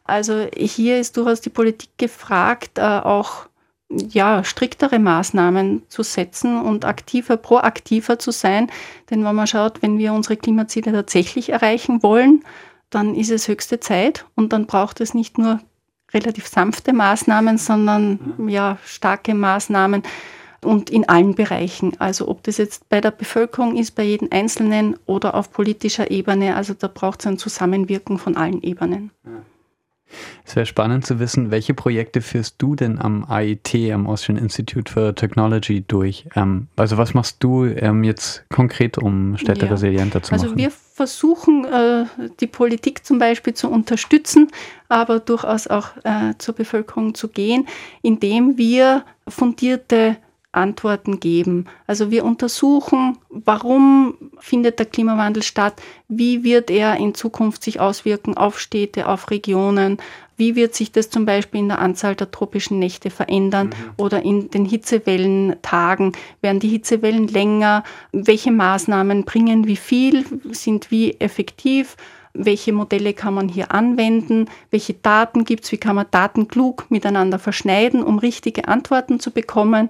Also 0.04 0.48
hier 0.58 1.00
ist 1.00 1.16
durchaus 1.16 1.40
die 1.40 1.52
Politik 1.52 1.92
gefragt, 1.98 2.78
äh, 2.78 2.82
auch 2.82 3.46
ja, 3.90 4.44
striktere 4.44 5.00
Maßnahmen 5.00 5.84
zu 5.90 6.04
setzen 6.04 6.62
und 6.62 6.86
aktiver, 6.86 7.38
proaktiver 7.38 8.20
zu 8.20 8.32
sein. 8.32 8.72
Denn 9.10 9.26
wenn 9.26 9.36
man 9.36 9.48
schaut, 9.48 9.82
wenn 9.82 9.98
wir 9.98 10.14
unsere 10.14 10.38
Klimaziele 10.38 10.92
tatsächlich 10.92 11.50
erreichen 11.50 12.04
wollen, 12.04 12.44
dann 12.90 13.16
ist 13.16 13.32
es 13.32 13.48
höchste 13.48 13.80
Zeit 13.80 14.26
und 14.36 14.54
dann 14.54 14.68
braucht 14.68 15.02
es 15.02 15.14
nicht 15.14 15.38
nur 15.38 15.60
relativ 16.14 16.48
sanfte 16.48 16.94
Maßnahmen, 16.94 17.58
sondern 17.58 18.36
mhm. 18.38 18.50
ja, 18.50 18.78
starke 18.84 19.34
Maßnahmen 19.34 20.04
und 20.64 20.90
in 20.90 21.08
allen 21.08 21.36
Bereichen. 21.36 21.94
Also 22.00 22.28
ob 22.28 22.44
das 22.44 22.58
jetzt 22.58 22.90
bei 22.90 23.02
der 23.02 23.12
Bevölkerung 23.12 23.76
ist, 23.76 23.92
bei 23.92 24.04
jedem 24.04 24.30
Einzelnen 24.32 24.98
oder 25.06 25.36
auf 25.36 25.52
politischer 25.52 26.12
Ebene. 26.12 26.56
Also 26.56 26.74
da 26.74 26.88
braucht 26.88 27.22
es 27.22 27.28
ein 27.28 27.38
Zusammenwirken 27.38 28.18
von 28.18 28.36
allen 28.36 28.62
Ebenen. 28.62 29.12
Es 30.46 30.56
wäre 30.56 30.66
spannend 30.66 31.06
zu 31.06 31.20
wissen, 31.20 31.52
welche 31.52 31.74
Projekte 31.74 32.22
führst 32.22 32.56
du 32.58 32.76
denn 32.76 33.00
am 33.00 33.26
AIT, 33.30 33.76
am 33.94 34.08
Austrian 34.08 34.38
Institute 34.38 34.92
for 34.92 35.16
Technology, 35.16 35.84
durch? 35.88 36.26
Ähm, 36.36 36.68
also 36.76 36.98
was 36.98 37.14
machst 37.14 37.44
du 37.44 37.66
ähm, 37.66 38.04
jetzt 38.04 38.46
konkret, 38.50 38.98
um 38.98 39.38
Städte 39.38 39.66
ja. 39.66 39.72
resilienter 39.72 40.22
zu 40.24 40.32
also 40.32 40.46
machen? 40.46 40.54
Also 40.54 40.64
wir 40.64 40.72
versuchen, 40.72 41.66
äh, 41.66 42.06
die 42.40 42.48
Politik 42.48 43.06
zum 43.06 43.20
Beispiel 43.20 43.54
zu 43.54 43.70
unterstützen, 43.70 44.50
aber 44.88 45.20
durchaus 45.20 45.68
auch 45.68 45.96
äh, 46.04 46.34
zur 46.38 46.56
Bevölkerung 46.56 47.14
zu 47.14 47.28
gehen, 47.28 47.68
indem 48.02 48.58
wir 48.58 49.06
fundierte 49.28 50.18
Antworten 50.52 51.20
geben. 51.20 51.66
Also 51.86 52.10
wir 52.10 52.26
untersuchen, 52.26 53.18
warum 53.30 54.16
findet 54.40 54.80
der 54.80 54.88
Klimawandel 54.88 55.44
statt, 55.44 55.82
wie 56.08 56.44
wird 56.44 56.72
er 56.72 56.98
in 56.98 57.14
Zukunft 57.14 57.64
sich 57.64 57.80
auswirken 57.80 58.36
auf 58.36 58.60
Städte, 58.60 59.08
auf 59.08 59.30
Regionen, 59.30 60.00
wie 60.40 60.56
wird 60.56 60.74
sich 60.74 60.94
das 60.94 61.10
zum 61.10 61.26
Beispiel 61.26 61.60
in 61.60 61.68
der 61.68 61.80
Anzahl 61.80 62.16
der 62.16 62.32
tropischen 62.32 62.80
Nächte 62.80 63.10
verändern 63.10 63.68
mhm. 63.68 63.92
oder 63.98 64.24
in 64.24 64.50
den 64.50 64.64
Hitzewellentagen? 64.64 66.14
Werden 66.42 66.62
die 66.62 66.70
Hitzewellen 66.70 67.28
länger? 67.28 67.84
Welche 68.14 68.52
Maßnahmen 68.52 69.26
bringen 69.26 69.68
wie 69.68 69.76
viel, 69.76 70.26
sind 70.52 70.92
wie 70.92 71.20
effektiv? 71.20 71.98
Welche 72.34 72.72
Modelle 72.72 73.14
kann 73.14 73.34
man 73.34 73.50
hier 73.50 73.74
anwenden? 73.74 74.46
Welche 74.72 74.94
Daten 74.94 75.44
gibt 75.44 75.66
es? 75.66 75.74
Wie 75.74 75.78
kann 75.78 75.98
man 75.98 76.06
Daten 76.10 76.48
klug 76.48 76.86
miteinander 76.90 77.38
verschneiden, 77.38 78.02
um 78.02 78.18
richtige 78.18 78.68
Antworten 78.70 79.20
zu 79.20 79.32
bekommen? 79.32 79.90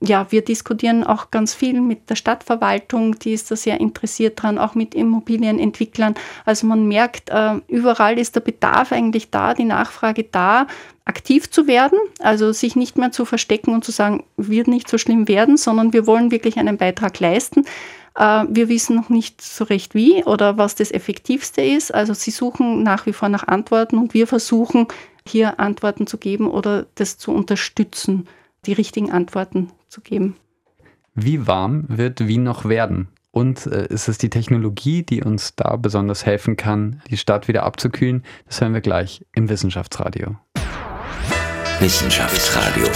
Ja, 0.00 0.26
wir 0.30 0.42
diskutieren 0.42 1.04
auch 1.04 1.30
ganz 1.30 1.54
viel 1.54 1.80
mit 1.80 2.10
der 2.10 2.16
Stadtverwaltung, 2.16 3.18
die 3.18 3.32
ist 3.32 3.50
da 3.50 3.56
sehr 3.56 3.80
interessiert 3.80 4.42
dran, 4.42 4.58
auch 4.58 4.74
mit 4.74 4.94
Immobilienentwicklern. 4.94 6.14
Also 6.44 6.66
man 6.66 6.86
merkt, 6.86 7.30
äh, 7.30 7.54
überall 7.68 8.18
ist 8.18 8.34
der 8.34 8.40
Bedarf 8.40 8.92
eigentlich 8.92 9.30
da, 9.30 9.54
die 9.54 9.64
Nachfrage 9.64 10.24
da, 10.24 10.66
aktiv 11.06 11.50
zu 11.50 11.66
werden, 11.66 11.98
also 12.18 12.52
sich 12.52 12.76
nicht 12.76 12.98
mehr 12.98 13.12
zu 13.12 13.24
verstecken 13.24 13.72
und 13.72 13.84
zu 13.84 13.92
sagen, 13.92 14.24
wird 14.36 14.66
nicht 14.66 14.88
so 14.88 14.98
schlimm 14.98 15.28
werden, 15.28 15.56
sondern 15.56 15.92
wir 15.92 16.06
wollen 16.06 16.30
wirklich 16.30 16.58
einen 16.58 16.76
Beitrag 16.76 17.18
leisten. 17.20 17.64
Äh, 18.16 18.44
wir 18.48 18.68
wissen 18.68 18.96
noch 18.96 19.08
nicht 19.08 19.40
so 19.40 19.64
recht 19.64 19.94
wie 19.94 20.24
oder 20.24 20.58
was 20.58 20.74
das 20.74 20.90
Effektivste 20.90 21.62
ist. 21.62 21.94
Also 21.94 22.12
sie 22.12 22.32
suchen 22.32 22.82
nach 22.82 23.06
wie 23.06 23.12
vor 23.12 23.28
nach 23.28 23.46
Antworten 23.46 23.98
und 23.98 24.14
wir 24.14 24.26
versuchen 24.26 24.88
hier 25.26 25.58
Antworten 25.58 26.06
zu 26.06 26.18
geben 26.18 26.50
oder 26.50 26.86
das 26.96 27.18
zu 27.18 27.32
unterstützen 27.32 28.28
die 28.66 28.72
richtigen 28.72 29.12
Antworten 29.12 29.70
zu 29.96 30.02
geben. 30.02 30.36
Wie 31.14 31.46
warm 31.46 31.86
wird 31.88 32.28
Wien 32.28 32.42
noch 32.42 32.66
werden? 32.66 33.08
Und 33.30 33.66
äh, 33.66 33.86
ist 33.86 34.08
es 34.08 34.18
die 34.18 34.28
Technologie, 34.28 35.02
die 35.02 35.22
uns 35.22 35.56
da 35.56 35.76
besonders 35.76 36.26
helfen 36.26 36.56
kann, 36.56 37.00
die 37.08 37.16
Stadt 37.16 37.48
wieder 37.48 37.62
abzukühlen? 37.62 38.22
Das 38.46 38.60
hören 38.60 38.74
wir 38.74 38.82
gleich 38.82 39.24
im 39.34 39.48
Wissenschaftsradio. 39.48 40.36
Wissenschaftsradio. 41.80 42.86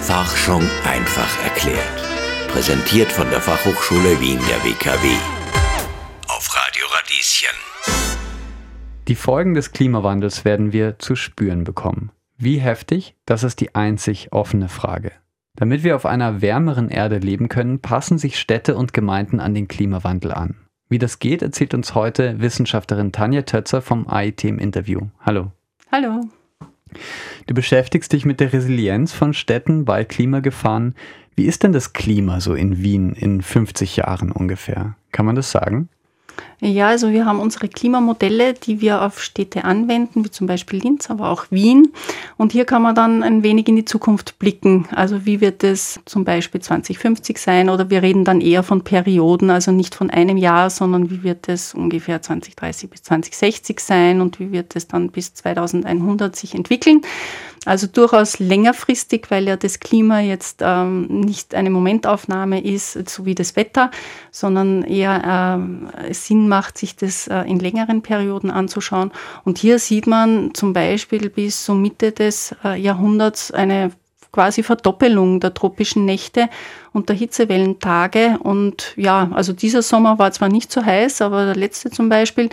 Forschung 0.00 0.62
einfach 0.84 1.42
erklärt. 1.42 1.98
Präsentiert 2.48 3.10
von 3.10 3.28
der 3.30 3.40
Fachhochschule 3.40 4.20
Wien 4.20 4.38
der 4.48 4.62
WKW. 4.64 5.08
Auf 6.28 6.48
Radio 6.54 6.86
Radieschen. 6.94 7.56
Die 9.08 9.16
Folgen 9.16 9.54
des 9.54 9.72
Klimawandels 9.72 10.44
werden 10.44 10.72
wir 10.72 11.00
zu 11.00 11.16
spüren 11.16 11.64
bekommen. 11.64 12.12
Wie 12.36 12.58
heftig? 12.58 13.16
Das 13.26 13.42
ist 13.42 13.60
die 13.60 13.74
einzig 13.74 14.32
offene 14.32 14.68
Frage. 14.68 15.12
Damit 15.56 15.84
wir 15.84 15.94
auf 15.94 16.04
einer 16.04 16.42
wärmeren 16.42 16.88
Erde 16.88 17.18
leben 17.18 17.48
können, 17.48 17.78
passen 17.78 18.18
sich 18.18 18.38
Städte 18.40 18.74
und 18.74 18.92
Gemeinden 18.92 19.38
an 19.38 19.54
den 19.54 19.68
Klimawandel 19.68 20.32
an. 20.32 20.56
Wie 20.88 20.98
das 20.98 21.20
geht, 21.20 21.42
erzählt 21.42 21.74
uns 21.74 21.94
heute 21.94 22.40
Wissenschaftlerin 22.40 23.12
Tanja 23.12 23.42
Tötzer 23.42 23.80
vom 23.80 24.08
AIT 24.08 24.44
im 24.44 24.58
Interview. 24.58 25.02
Hallo. 25.20 25.52
Hallo. 25.92 26.22
Du 27.46 27.54
beschäftigst 27.54 28.12
dich 28.12 28.24
mit 28.24 28.40
der 28.40 28.52
Resilienz 28.52 29.12
von 29.12 29.32
Städten 29.32 29.84
bei 29.84 30.04
Klimagefahren. 30.04 30.94
Wie 31.36 31.44
ist 31.44 31.62
denn 31.62 31.72
das 31.72 31.92
Klima 31.92 32.40
so 32.40 32.54
in 32.54 32.82
Wien 32.82 33.12
in 33.12 33.40
50 33.40 33.96
Jahren 33.96 34.32
ungefähr? 34.32 34.96
Kann 35.12 35.26
man 35.26 35.36
das 35.36 35.52
sagen? 35.52 35.88
Ja, 36.60 36.88
also 36.88 37.10
wir 37.10 37.26
haben 37.26 37.40
unsere 37.40 37.68
Klimamodelle, 37.68 38.54
die 38.54 38.80
wir 38.80 39.02
auf 39.02 39.22
Städte 39.22 39.64
anwenden, 39.64 40.24
wie 40.24 40.30
zum 40.30 40.46
Beispiel 40.46 40.80
Linz, 40.80 41.10
aber 41.10 41.28
auch 41.28 41.46
Wien. 41.50 41.92
Und 42.38 42.52
hier 42.52 42.64
kann 42.64 42.80
man 42.80 42.94
dann 42.94 43.22
ein 43.22 43.42
wenig 43.42 43.68
in 43.68 43.76
die 43.76 43.84
Zukunft 43.84 44.38
blicken. 44.38 44.88
Also 44.90 45.26
wie 45.26 45.42
wird 45.42 45.62
es 45.62 46.00
zum 46.06 46.24
Beispiel 46.24 46.62
2050 46.62 47.38
sein? 47.38 47.68
Oder 47.68 47.90
wir 47.90 48.02
reden 48.02 48.24
dann 48.24 48.40
eher 48.40 48.62
von 48.62 48.82
Perioden, 48.82 49.50
also 49.50 49.72
nicht 49.72 49.94
von 49.94 50.08
einem 50.08 50.38
Jahr, 50.38 50.70
sondern 50.70 51.10
wie 51.10 51.22
wird 51.22 51.48
es 51.48 51.74
ungefähr 51.74 52.22
2030 52.22 52.88
bis 52.88 53.02
2060 53.02 53.80
sein 53.80 54.20
und 54.22 54.40
wie 54.40 54.50
wird 54.50 54.74
es 54.74 54.88
dann 54.88 55.10
bis 55.10 55.34
2100 55.34 56.34
sich 56.34 56.54
entwickeln? 56.54 57.02
Also 57.64 57.86
durchaus 57.86 58.38
längerfristig, 58.38 59.30
weil 59.30 59.46
ja 59.46 59.56
das 59.56 59.80
Klima 59.80 60.20
jetzt 60.20 60.60
ähm, 60.62 61.06
nicht 61.06 61.54
eine 61.54 61.70
Momentaufnahme 61.70 62.62
ist, 62.62 63.08
so 63.08 63.24
wie 63.24 63.34
das 63.34 63.56
Wetter, 63.56 63.90
sondern 64.30 64.82
eher 64.82 65.88
äh, 66.08 66.12
Sinn 66.12 66.48
macht, 66.48 66.78
sich 66.78 66.96
das 66.96 67.26
äh, 67.28 67.42
in 67.42 67.58
längeren 67.58 68.02
Perioden 68.02 68.50
anzuschauen. 68.50 69.12
Und 69.44 69.58
hier 69.58 69.78
sieht 69.78 70.06
man 70.06 70.52
zum 70.54 70.72
Beispiel 70.72 71.30
bis 71.30 71.64
so 71.64 71.74
Mitte 71.74 72.12
des 72.12 72.54
äh, 72.64 72.78
Jahrhunderts 72.80 73.50
eine 73.50 73.92
quasi 74.34 74.64
Verdoppelung 74.64 75.38
der 75.38 75.54
tropischen 75.54 76.04
Nächte 76.04 76.48
und 76.92 77.08
der 77.08 77.16
Hitzewellentage. 77.16 78.38
Und 78.42 78.92
ja, 78.96 79.30
also 79.32 79.52
dieser 79.52 79.80
Sommer 79.80 80.18
war 80.18 80.32
zwar 80.32 80.48
nicht 80.48 80.72
so 80.72 80.84
heiß, 80.84 81.22
aber 81.22 81.44
der 81.46 81.54
letzte 81.54 81.90
zum 81.90 82.08
Beispiel 82.08 82.50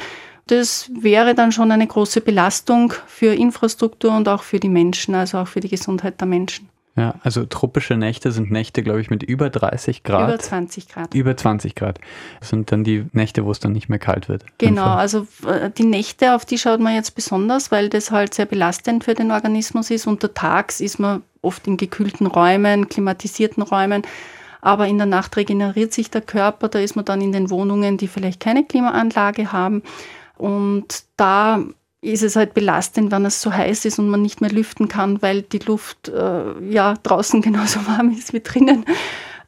das 0.47 0.89
wäre 0.93 1.35
dann 1.35 1.51
schon 1.51 1.71
eine 1.71 1.87
große 1.87 2.21
Belastung 2.21 2.93
für 3.07 3.33
Infrastruktur 3.33 4.15
und 4.15 4.27
auch 4.27 4.43
für 4.43 4.59
die 4.59 4.69
Menschen, 4.69 5.15
also 5.15 5.39
auch 5.39 5.47
für 5.47 5.59
die 5.59 5.69
Gesundheit 5.69 6.19
der 6.19 6.27
Menschen. 6.27 6.69
Ja, 6.97 7.15
also 7.23 7.45
tropische 7.45 7.95
Nächte 7.95 8.33
sind 8.33 8.51
Nächte, 8.51 8.83
glaube 8.83 8.99
ich, 8.99 9.09
mit 9.09 9.23
über 9.23 9.49
30 9.49 10.03
Grad. 10.03 10.27
Über 10.27 10.39
20 10.39 10.89
Grad. 10.89 11.13
Über 11.13 11.37
20 11.37 11.73
Grad. 11.73 11.99
Das 12.41 12.49
sind 12.49 12.71
dann 12.71 12.83
die 12.83 13.05
Nächte, 13.13 13.45
wo 13.45 13.51
es 13.51 13.61
dann 13.61 13.71
nicht 13.71 13.87
mehr 13.87 13.99
kalt 13.99 14.27
wird. 14.27 14.43
Genau, 14.57 14.87
also 14.87 15.25
äh, 15.47 15.69
die 15.69 15.85
Nächte, 15.85 16.35
auf 16.35 16.43
die 16.43 16.57
schaut 16.57 16.81
man 16.81 16.93
jetzt 16.93 17.15
besonders, 17.15 17.71
weil 17.71 17.87
das 17.87 18.11
halt 18.11 18.33
sehr 18.33 18.45
belastend 18.45 19.05
für 19.05 19.13
den 19.13 19.31
Organismus 19.31 19.89
ist. 19.89 20.05
Untertags 20.05 20.81
ist 20.81 20.99
man 20.99 21.23
oft 21.41 21.65
in 21.65 21.77
gekühlten 21.77 22.27
Räumen, 22.27 22.89
klimatisierten 22.89 23.63
Räumen. 23.63 24.03
Aber 24.59 24.85
in 24.87 24.97
der 24.97 25.07
Nacht 25.07 25.37
regeneriert 25.37 25.93
sich 25.93 26.11
der 26.11 26.21
Körper, 26.21 26.67
da 26.67 26.79
ist 26.79 26.95
man 26.95 27.05
dann 27.05 27.21
in 27.21 27.31
den 27.31 27.49
Wohnungen, 27.49 27.97
die 27.97 28.07
vielleicht 28.07 28.39
keine 28.39 28.63
Klimaanlage 28.63 29.51
haben. 29.51 29.81
Und 30.41 31.03
da 31.17 31.63
ist 32.01 32.23
es 32.23 32.35
halt 32.35 32.55
belastend, 32.55 33.11
wenn 33.11 33.25
es 33.25 33.43
so 33.43 33.53
heiß 33.53 33.85
ist 33.85 33.99
und 33.99 34.09
man 34.09 34.23
nicht 34.23 34.41
mehr 34.41 34.49
lüften 34.49 34.87
kann, 34.87 35.21
weil 35.21 35.43
die 35.43 35.59
Luft 35.59 36.09
äh, 36.09 36.59
ja 36.67 36.95
draußen 37.03 37.41
genauso 37.43 37.85
warm 37.85 38.09
ist 38.09 38.33
wie 38.33 38.41
drinnen. 38.41 38.85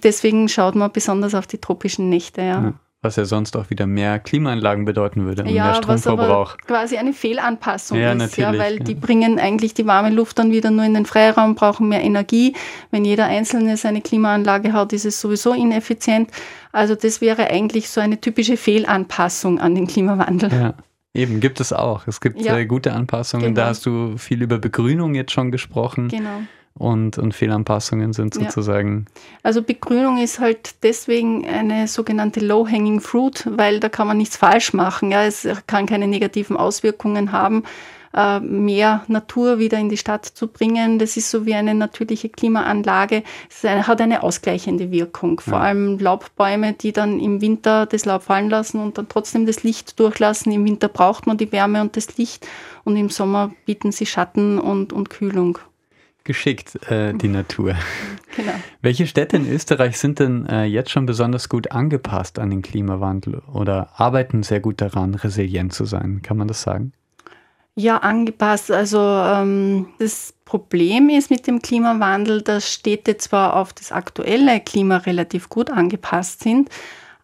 Deswegen 0.04 0.50
schaut 0.50 0.76
man 0.76 0.92
besonders 0.92 1.34
auf 1.34 1.48
die 1.48 1.58
tropischen 1.58 2.10
Nächte. 2.10 2.42
Ja. 2.42 2.62
ja 2.62 2.74
was 3.04 3.18
ja 3.18 3.26
sonst 3.26 3.56
auch 3.58 3.70
wieder 3.70 3.86
mehr 3.86 4.18
Klimaanlagen 4.18 4.86
bedeuten 4.86 5.26
würde 5.26 5.44
und 5.44 5.50
ja, 5.50 5.66
mehr 5.66 5.76
Stromverbrauch. 5.76 6.56
Was 6.58 6.68
quasi 6.68 6.98
eine 6.98 7.14
Fehlanpassung 7.14 8.00
ja, 8.00 8.14
ist, 8.14 8.38
ja, 8.38 8.58
weil 8.58 8.78
ja. 8.78 8.84
die 8.84 8.96
bringen 8.96 9.40
eigentlich 9.40 9.74
die 9.74 9.86
warme 9.86 10.10
Luft 10.10 10.40
dann 10.40 10.52
wieder 10.52 10.72
nur 10.72 10.86
in 10.86 10.94
den 10.94 11.06
Freiraum, 11.06 11.56
brauchen 11.56 11.90
mehr 11.90 12.02
Energie. 12.02 12.56
Wenn 12.92 13.06
jeder 13.06 13.26
Einzelne 13.26 13.78
seine 13.78 14.02
Klimaanlage 14.02 14.74
hat, 14.74 14.94
ist 14.94 15.06
es 15.06 15.20
sowieso 15.20 15.54
ineffizient. 15.54 16.32
Also 16.72 16.96
das 16.96 17.22
wäre 17.22 17.50
eigentlich 17.50 17.90
so 17.90 18.02
eine 18.02 18.20
typische 18.20 18.58
Fehlanpassung 18.58 19.60
an 19.60 19.76
den 19.76 19.86
Klimawandel. 19.88 20.52
Ja. 20.52 20.74
Eben, 21.14 21.40
gibt 21.40 21.60
es 21.60 21.72
auch. 21.72 22.08
Es 22.08 22.22
gibt 22.22 22.42
ja. 22.42 22.58
äh, 22.58 22.66
gute 22.66 22.94
Anpassungen. 22.94 23.48
Genau. 23.48 23.56
Da 23.56 23.68
hast 23.68 23.86
du 23.86 24.18
viel 24.18 24.42
über 24.42 24.58
Begrünung 24.58 25.14
jetzt 25.14 25.32
schon 25.32 25.52
gesprochen. 25.52 26.08
Genau. 26.08 26.42
Und, 26.76 27.20
und 27.20 27.36
Fehlanpassungen 27.36 28.14
sind 28.14 28.34
sozusagen. 28.34 29.06
Ja. 29.08 29.22
Also 29.44 29.62
Begrünung 29.62 30.18
ist 30.18 30.40
halt 30.40 30.76
deswegen 30.82 31.48
eine 31.48 31.88
sogenannte 31.88 32.40
Low-Hanging 32.40 33.00
Fruit, 33.00 33.48
weil 33.48 33.80
da 33.80 33.90
kann 33.90 34.08
man 34.08 34.18
nichts 34.18 34.38
falsch 34.38 34.74
machen. 34.74 35.12
Ja, 35.12 35.24
es 35.24 35.48
kann 35.68 35.86
keine 35.86 36.08
negativen 36.08 36.58
Auswirkungen 36.58 37.32
haben. 37.32 37.64
Äh, 38.16 38.42
mehr 38.42 39.04
Natur 39.08 39.58
wieder 39.58 39.80
in 39.80 39.90
die 39.90 39.98
Stadt 39.98 40.26
zu 40.26 40.48
bringen. 40.48 41.00
Das 41.00 41.18
ist 41.18 41.32
so 41.32 41.48
wie 41.48 41.56
eine 41.56 41.74
natürliche 41.74 42.30
Klimaanlage. 42.30 43.24
Es 43.50 43.64
hat 43.64 44.02
eine 44.02 44.22
ausgleichende 44.22 44.92
Wirkung. 44.92 45.40
Vor 45.40 45.54
ja. 45.54 45.62
allem 45.62 45.98
Laubbäume, 45.98 46.74
die 46.74 46.92
dann 46.92 47.20
im 47.20 47.42
Winter 47.42 47.88
das 47.88 48.06
Laub 48.06 48.22
fallen 48.24 48.52
lassen 48.52 48.80
und 48.80 49.00
dann 49.00 49.10
trotzdem 49.10 49.48
das 49.48 49.64
Licht 49.64 50.00
durchlassen. 50.00 50.52
Im 50.52 50.64
Winter 50.66 50.90
braucht 50.90 51.26
man 51.26 51.38
die 51.38 51.52
Wärme 51.52 51.82
und 51.82 51.98
das 51.98 52.18
Licht 52.18 52.48
und 52.84 52.98
im 52.98 53.10
Sommer 53.10 53.52
bieten 53.66 53.92
sie 53.92 54.06
Schatten 54.06 54.60
und, 54.60 54.94
und 54.94 55.10
Kühlung 55.10 55.58
geschickt, 56.24 56.76
äh, 56.90 57.14
die 57.14 57.30
Natur. 57.30 57.76
Genau. 58.36 58.54
Welche 58.82 59.06
Städte 59.06 59.38
in 59.38 59.48
Österreich 59.48 60.00
sind 60.00 60.18
denn 60.18 60.48
äh, 60.48 60.64
jetzt 60.64 60.90
schon 60.90 61.06
besonders 61.06 61.50
gut 61.50 61.72
angepasst 61.72 62.40
an 62.40 62.50
den 62.50 62.64
Klimawandel 62.64 63.44
oder 63.54 63.92
arbeiten 63.96 64.42
sehr 64.42 64.60
gut 64.60 64.82
daran, 64.82 65.14
resilient 65.14 65.72
zu 65.72 65.86
sein? 65.86 66.24
Kann 66.24 66.38
man 66.38 66.48
das 66.48 66.64
sagen? 66.64 66.94
Ja, 67.76 67.98
angepasst. 67.98 68.72
Also 68.72 69.00
ähm, 69.00 69.86
das 70.00 70.34
Problem 70.46 71.10
ist 71.10 71.30
mit 71.30 71.46
dem 71.46 71.62
Klimawandel, 71.62 72.42
dass 72.42 72.72
Städte 72.72 73.18
zwar 73.18 73.56
auf 73.56 73.74
das 73.74 73.92
aktuelle 73.92 74.60
Klima 74.62 74.98
relativ 74.98 75.50
gut 75.50 75.70
angepasst 75.70 76.42
sind, 76.42 76.70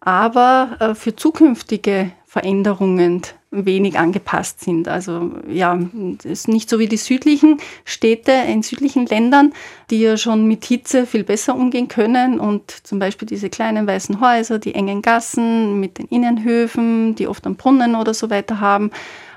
aber 0.00 0.76
äh, 0.80 0.94
für 0.94 1.16
zukünftige 1.16 2.12
Veränderungen 2.24 3.22
wenig 3.50 3.98
angepasst 3.98 4.60
sind. 4.60 4.88
Also 4.88 5.32
ja, 5.48 5.78
ist 6.22 6.48
nicht 6.48 6.70
so 6.70 6.78
wie 6.78 6.86
die 6.86 6.96
südlichen 6.96 7.58
Städte 7.84 8.32
in 8.32 8.62
südlichen 8.62 9.06
Ländern, 9.06 9.52
die 9.90 10.00
ja 10.00 10.16
schon 10.16 10.46
mit 10.46 10.64
Hitze 10.64 11.06
viel 11.06 11.24
besser 11.24 11.54
umgehen 11.54 11.88
können 11.88 12.38
und 12.38 12.70
zum 12.70 12.98
Beispiel 12.98 13.26
diese 13.26 13.50
kleinen 13.50 13.86
weißen 13.86 14.20
Häuser, 14.20 14.58
die 14.58 14.74
engen 14.74 15.02
Gassen 15.02 15.80
mit 15.80 15.98
den 15.98 16.06
Innenhöfen, 16.06 17.14
die 17.16 17.26
oft 17.26 17.44
einen 17.46 17.56
Brunnen 17.56 17.96
oder 17.96 18.14
so 18.14 18.30
weiter 18.30 18.60
haben. 18.60 18.90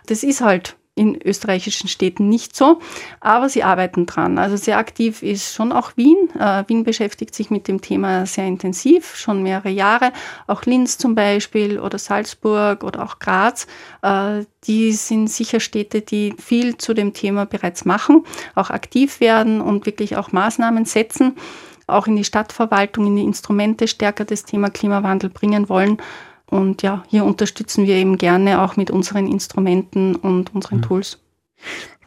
Das 0.06 0.24
ist 0.24 0.42
halt 0.42 0.76
in 0.96 1.20
österreichischen 1.24 1.88
Städten 1.88 2.30
nicht 2.30 2.56
so, 2.56 2.80
aber 3.20 3.50
sie 3.50 3.64
arbeiten 3.64 4.06
dran. 4.06 4.38
Also 4.38 4.58
sehr 4.58 4.78
aktiv 4.78 5.24
ist 5.24 5.54
schon 5.54 5.72
auch 5.72 5.98
Wien. 5.98 6.30
Äh, 6.40 6.64
Wien 6.68 6.84
beschäftigt 6.84 7.34
sich 7.34 7.50
mit 7.50 7.68
dem 7.68 7.82
Thema 7.82 8.28
sehr 8.28 8.46
intensiv, 8.46 9.16
schon 9.16 9.42
mehrere 9.42 9.70
Jahre. 9.70 10.12
Auch 10.46 10.64
Linz 10.64 11.00
zum 11.00 11.16
Beispiel 11.16 11.80
oder 11.80 11.98
Salzburg 11.98 12.84
oder 12.84 13.04
auch 13.04 13.18
Graz, 13.18 13.66
äh, 14.04 14.46
die 14.66 14.92
sind 14.92 15.30
sicher 15.30 15.60
Städte, 15.60 16.02
die 16.02 16.36
viel 16.38 16.78
zu 16.78 16.94
dem 16.94 17.14
Thema 17.14 17.46
bereits 17.46 17.86
machen, 17.86 18.24
auch 18.54 18.70
aktiv 18.70 19.20
werden 19.20 19.62
und 19.62 19.88
wirklich 19.88 20.16
auch 20.16 20.32
Maßnahmen 20.32 20.86
setzen, 20.86 21.36
auch 21.88 22.06
in 22.06 22.16
die 22.16 22.24
Stadtverwaltung, 22.24 23.08
in 23.08 23.16
die 23.16 23.24
Instrumente 23.24 23.88
stärker 23.88 24.26
das 24.26 24.46
Thema 24.46 24.70
Klimawandel 24.70 25.32
bringen 25.32 25.70
wollen. 25.70 25.98
Und 26.46 26.82
ja, 26.84 27.04
hier 27.08 27.26
unterstützen 27.26 27.86
wir 27.88 27.96
eben 27.96 28.18
gerne 28.18 28.62
auch 28.62 28.78
mit 28.78 28.92
unseren 28.92 29.28
Instrumenten 29.28 30.16
und 30.16 30.54
unseren 30.54 30.78
mhm. 30.78 30.84
Tools. 30.84 31.20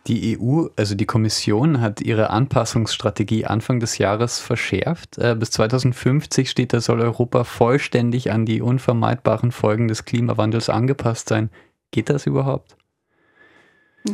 Die 0.06 0.38
EU, 0.38 0.66
also 0.76 0.94
die 0.94 1.06
Kommission, 1.06 1.80
hat 1.80 2.00
ihre 2.00 2.30
Anpassungsstrategie 2.30 3.44
Anfang 3.44 3.80
des 3.80 3.98
Jahres 3.98 4.38
verschärft. 4.38 5.18
Äh, 5.18 5.34
bis 5.34 5.50
2050 5.50 6.48
steht, 6.48 6.72
da 6.72 6.80
soll 6.80 7.00
Europa 7.00 7.42
vollständig 7.42 8.30
an 8.30 8.46
die 8.46 8.62
unvermeidbaren 8.62 9.50
Folgen 9.50 9.88
des 9.88 10.04
Klimawandels 10.04 10.68
angepasst 10.68 11.28
sein. 11.28 11.50
Geht 11.90 12.08
das 12.08 12.26
überhaupt? 12.26 12.76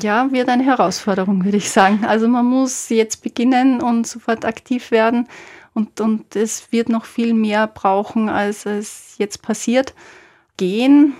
Ja, 0.01 0.33
wird 0.33 0.49
eine 0.49 0.65
Herausforderung, 0.65 1.45
würde 1.45 1.59
ich 1.59 1.71
sagen. 1.71 2.05
Also 2.07 2.27
man 2.27 2.47
muss 2.47 2.89
jetzt 2.89 3.23
beginnen 3.23 3.83
und 3.83 4.07
sofort 4.07 4.47
aktiv 4.47 4.91
werden. 4.91 5.29
Und, 5.75 6.01
und 6.01 6.37
es 6.37 6.71
wird 6.71 6.89
noch 6.89 7.05
viel 7.05 7.35
mehr 7.35 7.67
brauchen, 7.67 8.29
als 8.29 8.67
es 8.67 9.15
jetzt 9.19 9.43
passiert 9.43 9.95
gehen 10.57 11.15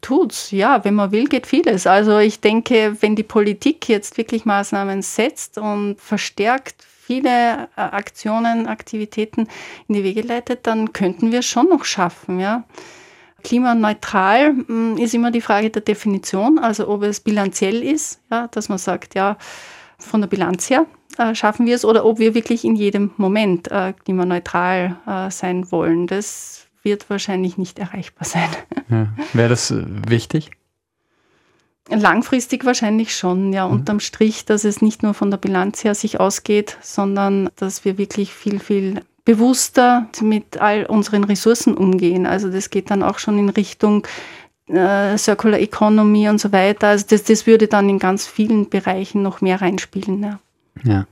tut's. 0.00 0.50
Ja, 0.50 0.84
wenn 0.84 0.94
man 0.94 1.12
will, 1.12 1.26
geht 1.26 1.46
vieles. 1.46 1.86
Also 1.86 2.18
ich 2.18 2.40
denke, 2.40 2.96
wenn 3.00 3.16
die 3.16 3.22
Politik 3.22 3.88
jetzt 3.88 4.16
wirklich 4.16 4.44
Maßnahmen 4.44 5.02
setzt 5.02 5.58
und 5.58 5.96
verstärkt 5.98 6.82
viele 6.82 7.68
äh, 7.76 7.80
Aktionen, 7.80 8.66
Aktivitäten 8.66 9.48
in 9.88 9.94
die 9.94 10.04
Wege 10.04 10.22
leitet, 10.22 10.66
dann 10.66 10.92
könnten 10.92 11.30
wir 11.30 11.40
es 11.40 11.46
schon 11.46 11.68
noch 11.68 11.84
schaffen, 11.84 12.40
ja. 12.40 12.64
Klimaneutral 13.44 14.56
hm, 14.66 14.96
ist 14.96 15.14
immer 15.14 15.30
die 15.30 15.40
Frage 15.40 15.70
der 15.70 15.82
Definition, 15.82 16.58
also 16.58 16.88
ob 16.88 17.04
es 17.04 17.20
bilanziell 17.20 17.82
ist, 17.82 18.18
ja, 18.28 18.48
dass 18.48 18.68
man 18.68 18.78
sagt, 18.78 19.14
ja, 19.14 19.36
von 19.98 20.20
der 20.20 20.28
Bilanz 20.28 20.68
her 20.68 20.86
äh, 21.18 21.34
schaffen 21.34 21.66
wir 21.66 21.74
es 21.74 21.84
oder 21.84 22.04
ob 22.04 22.18
wir 22.18 22.34
wirklich 22.34 22.64
in 22.64 22.76
jedem 22.76 23.10
Moment 23.16 23.70
äh, 23.70 23.92
klimaneutral 24.04 24.96
äh, 25.06 25.30
sein 25.30 25.70
wollen. 25.70 26.06
Das 26.06 26.66
wird 26.82 27.08
wahrscheinlich 27.10 27.58
nicht 27.58 27.78
erreichbar 27.78 28.24
sein. 28.28 28.48
Ja. 28.88 29.08
Wäre 29.32 29.48
das 29.50 29.70
äh, 29.70 29.84
wichtig? 30.08 30.50
Langfristig 31.88 32.64
wahrscheinlich 32.64 33.14
schon, 33.14 33.52
ja, 33.52 33.66
mhm. 33.66 33.74
unterm 33.74 34.00
Strich, 34.00 34.44
dass 34.44 34.64
es 34.64 34.82
nicht 34.82 35.02
nur 35.02 35.14
von 35.14 35.30
der 35.30 35.38
Bilanz 35.38 35.84
her 35.84 35.94
sich 35.94 36.18
ausgeht, 36.18 36.78
sondern 36.80 37.48
dass 37.56 37.84
wir 37.84 37.96
wirklich 37.96 38.32
viel, 38.32 38.58
viel 38.58 39.02
bewusster 39.24 40.08
mit 40.20 40.58
all 40.60 40.86
unseren 40.86 41.24
Ressourcen 41.24 41.76
umgehen. 41.76 42.26
Also 42.26 42.50
das 42.50 42.70
geht 42.70 42.90
dann 42.90 43.02
auch 43.02 43.18
schon 43.18 43.38
in 43.38 43.50
Richtung 43.50 44.06
äh, 44.68 45.16
Circular 45.16 45.60
Economy 45.60 46.28
und 46.28 46.40
so 46.40 46.52
weiter. 46.52 46.88
Also 46.88 47.06
das, 47.08 47.24
das 47.24 47.46
würde 47.46 47.68
dann 47.68 47.88
in 47.88 47.98
ganz 47.98 48.26
vielen 48.26 48.68
Bereichen 48.68 49.22
noch 49.22 49.40
mehr 49.40 49.60
reinspielen. 49.60 50.22
Ja. 50.22 50.38
Ja. 50.84 51.06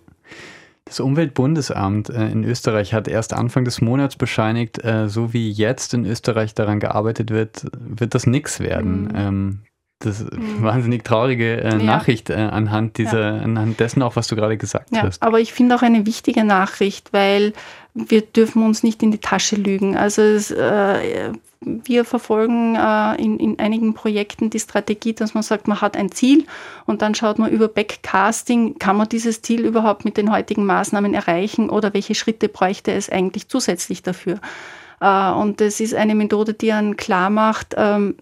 Das 0.86 1.00
Umweltbundesamt 1.00 2.10
äh, 2.10 2.28
in 2.28 2.44
Österreich 2.44 2.92
hat 2.92 3.08
erst 3.08 3.32
Anfang 3.32 3.64
des 3.64 3.80
Monats 3.80 4.16
bescheinigt, 4.16 4.84
äh, 4.84 5.08
so 5.08 5.32
wie 5.32 5.50
jetzt 5.50 5.94
in 5.94 6.04
Österreich 6.04 6.54
daran 6.54 6.78
gearbeitet 6.78 7.30
wird, 7.30 7.66
wird 7.72 8.14
das 8.14 8.26
nichts 8.26 8.60
werden. 8.60 9.04
Mhm. 9.04 9.10
Ähm, 9.14 9.58
das 10.00 10.20
ist 10.20 10.32
mhm. 10.32 10.62
wahnsinnig 10.62 11.02
traurige 11.02 11.62
äh, 11.62 11.70
ja. 11.70 11.76
Nachricht 11.76 12.28
äh, 12.28 12.34
anhand 12.34 12.98
dieser, 12.98 13.36
ja. 13.36 13.42
anhand 13.42 13.80
dessen 13.80 14.02
auch, 14.02 14.16
was 14.16 14.28
du 14.28 14.36
gerade 14.36 14.58
gesagt 14.58 14.90
ja, 14.94 15.02
hast. 15.02 15.22
Aber 15.22 15.40
ich 15.40 15.54
finde 15.54 15.74
auch 15.74 15.82
eine 15.82 16.04
wichtige 16.04 16.44
Nachricht, 16.44 17.12
weil 17.12 17.54
wir 17.94 18.20
dürfen 18.20 18.62
uns 18.62 18.82
nicht 18.82 19.02
in 19.02 19.10
die 19.10 19.18
Tasche 19.18 19.56
lügen. 19.56 19.96
Also 19.96 20.20
es, 20.20 20.50
äh, 20.50 21.32
wir 21.64 22.04
verfolgen 22.04 22.76
äh, 22.76 23.14
in, 23.22 23.38
in 23.38 23.58
einigen 23.58 23.94
Projekten 23.94 24.50
die 24.50 24.60
Strategie, 24.60 25.12
dass 25.12 25.34
man 25.34 25.42
sagt, 25.42 25.68
man 25.68 25.80
hat 25.80 25.96
ein 25.96 26.10
Ziel 26.10 26.46
und 26.86 27.02
dann 27.02 27.14
schaut 27.14 27.38
man 27.38 27.50
über 27.50 27.68
Backcasting, 27.68 28.78
kann 28.78 28.96
man 28.96 29.08
dieses 29.08 29.42
Ziel 29.42 29.64
überhaupt 29.64 30.04
mit 30.04 30.16
den 30.16 30.30
heutigen 30.30 30.66
Maßnahmen 30.66 31.14
erreichen 31.14 31.70
oder 31.70 31.94
welche 31.94 32.14
Schritte 32.14 32.48
bräuchte 32.48 32.92
es 32.92 33.10
eigentlich 33.10 33.48
zusätzlich 33.48 34.02
dafür. 34.02 34.40
Äh, 35.00 35.30
und 35.32 35.60
das 35.60 35.80
ist 35.80 35.94
eine 35.94 36.14
Methode, 36.14 36.54
die 36.54 36.72
einen 36.72 36.96
klar 36.96 37.30
macht, 37.30 37.74
ähm, 37.76 38.16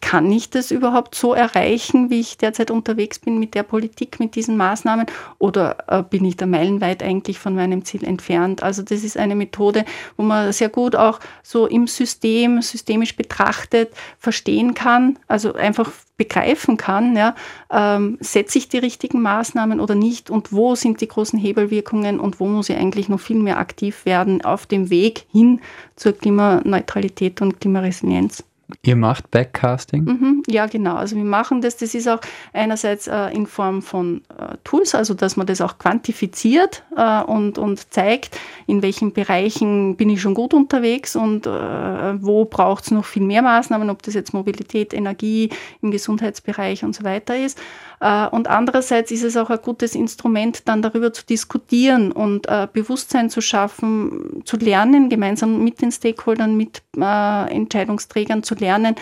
kann 0.00 0.30
ich 0.30 0.50
das 0.50 0.70
überhaupt 0.70 1.14
so 1.14 1.34
erreichen, 1.34 2.10
wie 2.10 2.20
ich 2.20 2.38
derzeit 2.38 2.70
unterwegs 2.70 3.18
bin 3.18 3.38
mit 3.38 3.54
der 3.54 3.62
Politik, 3.62 4.20
mit 4.20 4.34
diesen 4.34 4.56
Maßnahmen 4.56 5.06
oder 5.38 5.76
äh, 5.88 6.02
bin 6.02 6.24
ich 6.24 6.36
da 6.36 6.46
meilenweit 6.46 7.02
eigentlich 7.02 7.38
von 7.38 7.54
meinem 7.54 7.84
Ziel 7.84 8.04
entfernt? 8.04 8.62
Also 8.62 8.82
das 8.82 9.04
ist 9.04 9.16
eine 9.16 9.34
Methode, 9.34 9.84
wo 10.16 10.22
man 10.22 10.52
sehr 10.52 10.68
gut 10.68 10.96
auch 10.96 11.20
so 11.42 11.66
im 11.66 11.86
System, 11.86 12.62
systemisch 12.62 13.16
betrachtet, 13.16 13.92
verstehen 14.18 14.74
kann, 14.74 15.18
also 15.28 15.54
einfach 15.54 15.90
begreifen 16.20 16.76
kann, 16.76 17.16
ja, 17.16 17.34
ähm, 17.72 18.18
setze 18.20 18.58
ich 18.58 18.68
die 18.68 18.76
richtigen 18.76 19.22
Maßnahmen 19.22 19.80
oder 19.80 19.94
nicht 19.94 20.28
und 20.28 20.52
wo 20.52 20.74
sind 20.74 21.00
die 21.00 21.08
großen 21.08 21.38
Hebelwirkungen 21.38 22.20
und 22.20 22.40
wo 22.40 22.46
muss 22.46 22.68
ich 22.68 22.76
eigentlich 22.76 23.08
noch 23.08 23.20
viel 23.20 23.38
mehr 23.38 23.58
aktiv 23.58 24.04
werden 24.04 24.44
auf 24.44 24.66
dem 24.66 24.90
Weg 24.90 25.24
hin 25.32 25.62
zur 25.96 26.12
Klimaneutralität 26.12 27.40
und 27.40 27.58
Klimaresilienz. 27.58 28.44
Ihr 28.82 28.96
macht 28.96 29.30
Backcasting? 29.30 30.04
Mhm, 30.04 30.42
ja, 30.48 30.66
genau. 30.66 30.96
Also 30.96 31.16
wir 31.16 31.24
machen 31.24 31.60
das. 31.60 31.76
Das 31.76 31.94
ist 31.94 32.08
auch 32.08 32.20
einerseits 32.52 33.06
äh, 33.06 33.28
in 33.28 33.46
Form 33.46 33.82
von 33.82 34.22
äh, 34.38 34.56
Tools, 34.64 34.94
also 34.94 35.14
dass 35.14 35.36
man 35.36 35.46
das 35.46 35.60
auch 35.60 35.78
quantifiziert 35.78 36.82
äh, 36.96 37.22
und, 37.22 37.58
und 37.58 37.92
zeigt, 37.92 38.38
in 38.66 38.82
welchen 38.82 39.12
Bereichen 39.12 39.96
bin 39.96 40.10
ich 40.10 40.20
schon 40.20 40.34
gut 40.34 40.54
unterwegs 40.54 41.16
und 41.16 41.46
äh, 41.46 41.50
wo 41.50 42.44
braucht 42.44 42.84
es 42.84 42.90
noch 42.90 43.04
viel 43.04 43.22
mehr 43.22 43.42
Maßnahmen, 43.42 43.90
ob 43.90 44.02
das 44.02 44.14
jetzt 44.14 44.34
Mobilität, 44.34 44.94
Energie 44.94 45.50
im 45.82 45.90
Gesundheitsbereich 45.90 46.84
und 46.84 46.94
so 46.94 47.04
weiter 47.04 47.36
ist. 47.36 47.60
Äh, 48.00 48.26
und 48.28 48.48
andererseits 48.48 49.10
ist 49.10 49.22
es 49.22 49.36
auch 49.36 49.50
ein 49.50 49.60
gutes 49.62 49.94
Instrument, 49.94 50.66
dann 50.68 50.82
darüber 50.82 51.12
zu 51.12 51.24
diskutieren 51.24 52.12
und 52.12 52.48
äh, 52.48 52.66
Bewusstsein 52.72 53.30
zu 53.30 53.40
schaffen, 53.40 54.42
zu 54.44 54.56
lernen, 54.56 55.08
gemeinsam 55.08 55.62
mit 55.62 55.82
den 55.82 55.92
Stakeholdern, 55.92 56.56
mit 56.56 56.82
Entscheidungsträgern 56.96 58.42
zu 58.42 58.54
lernen, 58.54 58.96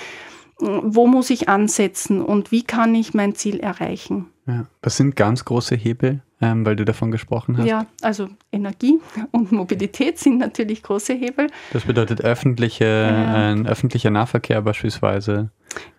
wo 0.61 1.07
muss 1.07 1.31
ich 1.31 1.49
ansetzen 1.49 2.21
und 2.21 2.51
wie 2.51 2.65
kann 2.65 2.95
ich 2.95 3.15
mein 3.15 3.35
Ziel 3.35 3.61
erreichen. 3.61 4.27
Ja, 4.47 4.67
das 4.83 4.97
sind 4.97 5.15
ganz 5.15 5.45
große 5.45 5.77
Hebel, 5.77 6.23
ähm, 6.41 6.65
weil 6.65 6.77
du 6.77 6.85
davon 6.85 7.11
gesprochen 7.11 7.59
hast. 7.59 7.67
Ja, 7.67 7.87
also 8.03 8.29
Energie 8.53 8.99
und 9.33 9.53
Mobilität 9.53 10.19
sind 10.19 10.39
natürlich 10.39 10.83
große 10.83 11.15
Hebel. 11.15 11.49
Das 11.73 11.85
bedeutet 11.85 12.21
öffentliche, 12.21 12.85
ja. 12.85 13.53
äh, 13.53 13.63
öffentlicher 13.65 14.11
Nahverkehr 14.11 14.63
beispielsweise. 14.63 15.51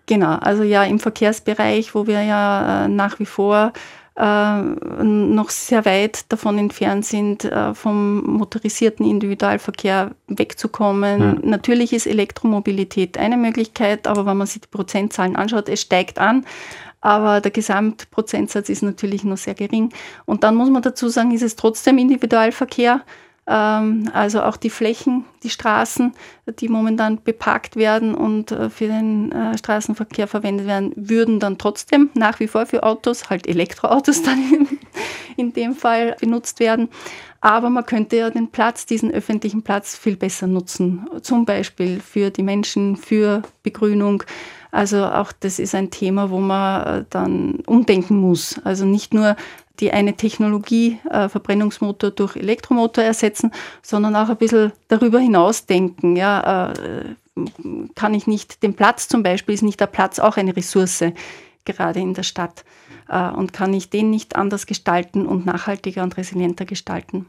Genau, 0.06 0.36
also 0.36 0.64
ja 0.64 0.84
im 0.84 1.00
Verkehrsbereich, 1.00 1.94
wo 1.94 2.08
wir 2.08 2.24
ja 2.24 2.86
äh, 2.86 2.88
nach 2.88 3.20
wie 3.20 3.26
vor 3.26 3.74
äh, 4.20 4.62
noch 4.62 5.50
sehr 5.50 5.86
weit 5.86 6.32
davon 6.32 6.58
entfernt 6.58 7.06
sind, 7.06 7.46
äh, 7.46 7.74
vom 7.74 8.22
motorisierten 8.26 9.06
Individualverkehr 9.06 10.12
wegzukommen. 10.28 11.22
Ja. 11.22 11.36
Natürlich 11.42 11.94
ist 11.94 12.06
Elektromobilität 12.06 13.18
eine 13.18 13.38
Möglichkeit, 13.38 14.08
aber 14.08 14.26
wenn 14.26 14.38
man 14.38 14.48
sich 14.48 14.62
die 14.62 14.68
Prozentzahlen 14.68 15.36
anschaut, 15.36 15.70
es 15.70 15.82
steigt 15.82 16.20
an. 16.20 16.46
Aber 17.02 17.42
der 17.42 17.52
Gesamtprozentsatz 17.52 18.70
ist 18.70 18.84
natürlich 18.84 19.24
noch 19.24 19.38
sehr 19.38 19.54
gering. 19.54 19.92
Und 20.26 20.44
dann 20.44 20.56
muss 20.56 20.70
man 20.70 20.82
dazu 20.82 21.08
sagen, 21.10 21.32
ist 21.32 21.44
es 21.44 21.56
trotzdem 21.56 21.98
Individualverkehr. 21.98 23.02
Ähm, 23.50 24.10
also 24.14 24.44
auch 24.44 24.58
die 24.58 24.70
Flächen, 24.70 25.26
die 25.42 25.50
Straßen, 25.50 26.14
die 26.60 26.70
momentan 26.70 27.24
beparkt 27.24 27.78
werden 27.78 28.14
und 28.14 28.52
äh, 28.52 28.70
für 28.70 28.88
den 28.88 29.32
äh, 29.32 29.58
Straßenverkehr 29.58 30.28
verwendet 30.28 30.68
werden, 30.68 30.94
würden 30.96 31.40
dann 31.40 31.58
trotzdem 31.58 32.10
nach 32.14 32.40
wie 32.40 32.48
vor 32.48 32.68
für 32.68 32.84
Autos, 32.84 33.30
halt 33.30 33.48
Elektroautos 33.48 34.22
dann 34.24 34.40
in, 34.54 34.68
in 35.38 35.54
dem 35.54 35.74
Fall 35.74 36.16
benutzt 36.20 36.60
werden. 36.60 36.90
Aber 37.42 37.70
man 37.70 37.86
könnte 37.86 38.18
ja 38.18 38.30
den 38.30 38.52
Platz, 38.52 38.86
diesen 38.86 39.12
öffentlichen 39.12 39.64
Platz 39.64 39.98
viel 39.98 40.18
besser 40.18 40.46
nutzen. 40.46 41.08
Zum 41.22 41.46
Beispiel 41.46 42.02
für 42.02 42.30
die 42.30 42.44
Menschen, 42.44 42.98
für 42.98 43.42
Begrünung. 43.64 44.24
Also 44.72 45.06
auch 45.06 45.32
das 45.32 45.60
ist 45.60 45.74
ein 45.76 45.90
Thema, 45.90 46.30
wo 46.30 46.40
man 46.40 46.86
äh, 46.86 47.06
dann 47.10 47.60
umdenken 47.66 48.18
muss. 48.18 48.60
Also 48.64 48.86
nicht 48.86 49.14
nur 49.14 49.36
die 49.80 49.92
eine 49.92 50.14
Technologie, 50.14 51.00
äh, 51.10 51.30
Verbrennungsmotor 51.30 52.12
durch 52.12 52.36
Elektromotor 52.36 53.04
ersetzen, 53.04 53.52
sondern 53.82 54.16
auch 54.16 54.30
ein 54.30 54.38
bisschen 54.38 54.72
darüber 54.88 55.20
hinaus 55.20 55.66
denken. 55.66 56.16
Ja, 56.16 56.74
äh, 56.74 57.16
kann 57.96 58.14
ich 58.14 58.28
nicht 58.28 58.64
den 58.64 58.76
Platz 58.76 59.08
zum 59.08 59.24
Beispiel, 59.24 59.56
ist 59.56 59.62
nicht 59.62 59.80
der 59.80 59.88
Platz 59.88 60.20
auch 60.20 60.38
eine 60.38 60.56
Ressource, 60.56 61.04
gerade 61.66 62.00
in 62.00 62.14
der 62.14 62.24
Stadt, 62.24 62.66
äh, 63.08 63.30
und 63.30 63.54
kann 63.54 63.74
ich 63.74 63.90
den 63.90 64.10
nicht 64.10 64.36
anders 64.36 64.66
gestalten 64.66 65.26
und 65.26 65.46
nachhaltiger 65.46 66.04
und 66.04 66.18
resilienter 66.18 66.66
gestalten. 66.66 67.26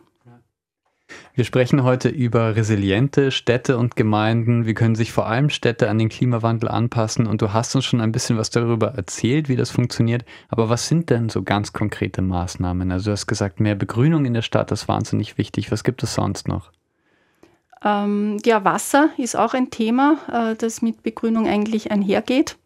Wir 1.34 1.44
sprechen 1.44 1.82
heute 1.82 2.08
über 2.08 2.56
resiliente 2.56 3.30
Städte 3.30 3.78
und 3.78 3.96
Gemeinden. 3.96 4.66
Wie 4.66 4.74
können 4.74 4.94
sich 4.94 5.12
vor 5.12 5.26
allem 5.26 5.50
Städte 5.50 5.88
an 5.88 5.98
den 5.98 6.08
Klimawandel 6.08 6.68
anpassen? 6.68 7.26
Und 7.26 7.42
du 7.42 7.52
hast 7.52 7.74
uns 7.74 7.84
schon 7.84 8.00
ein 8.00 8.12
bisschen 8.12 8.36
was 8.36 8.50
darüber 8.50 8.94
erzählt, 8.94 9.48
wie 9.48 9.56
das 9.56 9.70
funktioniert. 9.70 10.24
Aber 10.48 10.68
was 10.68 10.88
sind 10.88 11.10
denn 11.10 11.28
so 11.28 11.42
ganz 11.42 11.72
konkrete 11.72 12.22
Maßnahmen? 12.22 12.92
Also 12.92 13.06
du 13.06 13.12
hast 13.12 13.26
gesagt, 13.26 13.60
mehr 13.60 13.74
Begrünung 13.74 14.24
in 14.24 14.34
der 14.34 14.42
Stadt, 14.42 14.70
ist 14.72 14.88
wahnsinnig 14.88 15.38
wichtig. 15.38 15.72
Was 15.72 15.84
gibt 15.84 16.02
es 16.02 16.14
sonst 16.14 16.48
noch? 16.48 16.70
Ähm, 17.82 18.38
ja, 18.44 18.64
Wasser 18.64 19.10
ist 19.16 19.36
auch 19.36 19.54
ein 19.54 19.70
Thema, 19.70 20.18
äh, 20.30 20.56
das 20.56 20.82
mit 20.82 21.02
Begrünung 21.02 21.46
eigentlich 21.46 21.90
einhergeht. 21.90 22.56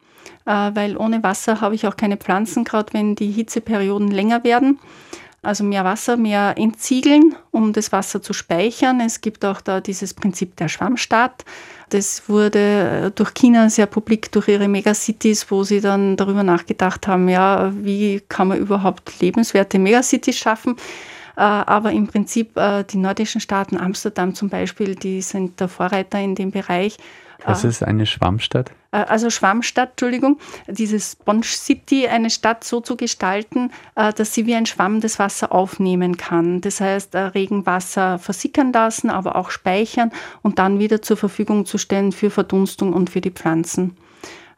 Äh, 0.46 0.70
weil 0.74 0.96
ohne 0.96 1.22
Wasser 1.22 1.60
habe 1.60 1.74
ich 1.74 1.86
auch 1.86 1.96
keine 1.96 2.16
Pflanzen, 2.16 2.64
gerade 2.64 2.92
wenn 2.92 3.14
die 3.14 3.30
Hitzeperioden 3.30 4.08
länger 4.08 4.44
werden. 4.44 4.78
Also 5.44 5.62
mehr 5.62 5.84
Wasser, 5.84 6.16
mehr 6.16 6.54
entziegeln, 6.56 7.34
um 7.50 7.72
das 7.72 7.92
Wasser 7.92 8.22
zu 8.22 8.32
speichern. 8.32 9.00
Es 9.00 9.20
gibt 9.20 9.44
auch 9.44 9.60
da 9.60 9.80
dieses 9.80 10.14
Prinzip 10.14 10.56
der 10.56 10.68
Schwammstadt. 10.68 11.44
Das 11.90 12.28
wurde 12.28 12.58
äh, 12.58 13.10
durch 13.10 13.34
China 13.34 13.68
sehr 13.70 13.86
publik 13.86 14.32
durch 14.32 14.48
ihre 14.48 14.68
Megacities, 14.68 15.50
wo 15.50 15.62
sie 15.62 15.80
dann 15.80 16.16
darüber 16.16 16.42
nachgedacht 16.42 17.06
haben, 17.06 17.28
ja, 17.28 17.72
wie 17.74 18.20
kann 18.28 18.48
man 18.48 18.58
überhaupt 18.58 19.20
lebenswerte 19.20 19.78
Megacities 19.78 20.36
schaffen. 20.36 20.76
Äh, 21.36 21.40
aber 21.40 21.92
im 21.92 22.06
Prinzip 22.06 22.56
äh, 22.56 22.84
die 22.84 22.96
nordischen 22.96 23.40
Staaten, 23.40 23.76
Amsterdam 23.76 24.34
zum 24.34 24.48
Beispiel, 24.48 24.94
die 24.94 25.20
sind 25.20 25.60
der 25.60 25.68
Vorreiter 25.68 26.20
in 26.20 26.34
dem 26.34 26.50
Bereich. 26.50 26.96
Was 27.44 27.64
ist 27.64 27.82
eine 27.82 28.06
Schwammstadt? 28.06 28.70
Äh, 28.94 29.04
also 29.08 29.28
Schwammstadt, 29.28 29.90
Entschuldigung, 29.90 30.38
diese 30.68 31.00
Sponge 31.00 31.44
City, 31.44 32.06
eine 32.06 32.30
Stadt 32.30 32.64
so 32.64 32.80
zu 32.80 32.96
gestalten, 32.96 33.70
äh, 33.96 34.12
dass 34.12 34.32
sie 34.32 34.46
wie 34.46 34.54
ein 34.54 34.66
Schwamm 34.66 35.00
das 35.00 35.18
Wasser 35.18 35.52
aufnehmen 35.52 36.16
kann. 36.16 36.60
Das 36.60 36.80
heißt, 36.80 37.14
äh, 37.14 37.18
Regenwasser 37.18 38.18
versickern 38.18 38.72
lassen, 38.72 39.10
aber 39.10 39.36
auch 39.36 39.50
speichern 39.50 40.12
und 40.42 40.58
dann 40.58 40.78
wieder 40.78 41.02
zur 41.02 41.16
Verfügung 41.16 41.66
zu 41.66 41.76
stellen 41.78 42.12
für 42.12 42.30
Verdunstung 42.30 42.92
und 42.92 43.10
für 43.10 43.20
die 43.20 43.32
Pflanzen. 43.32 43.96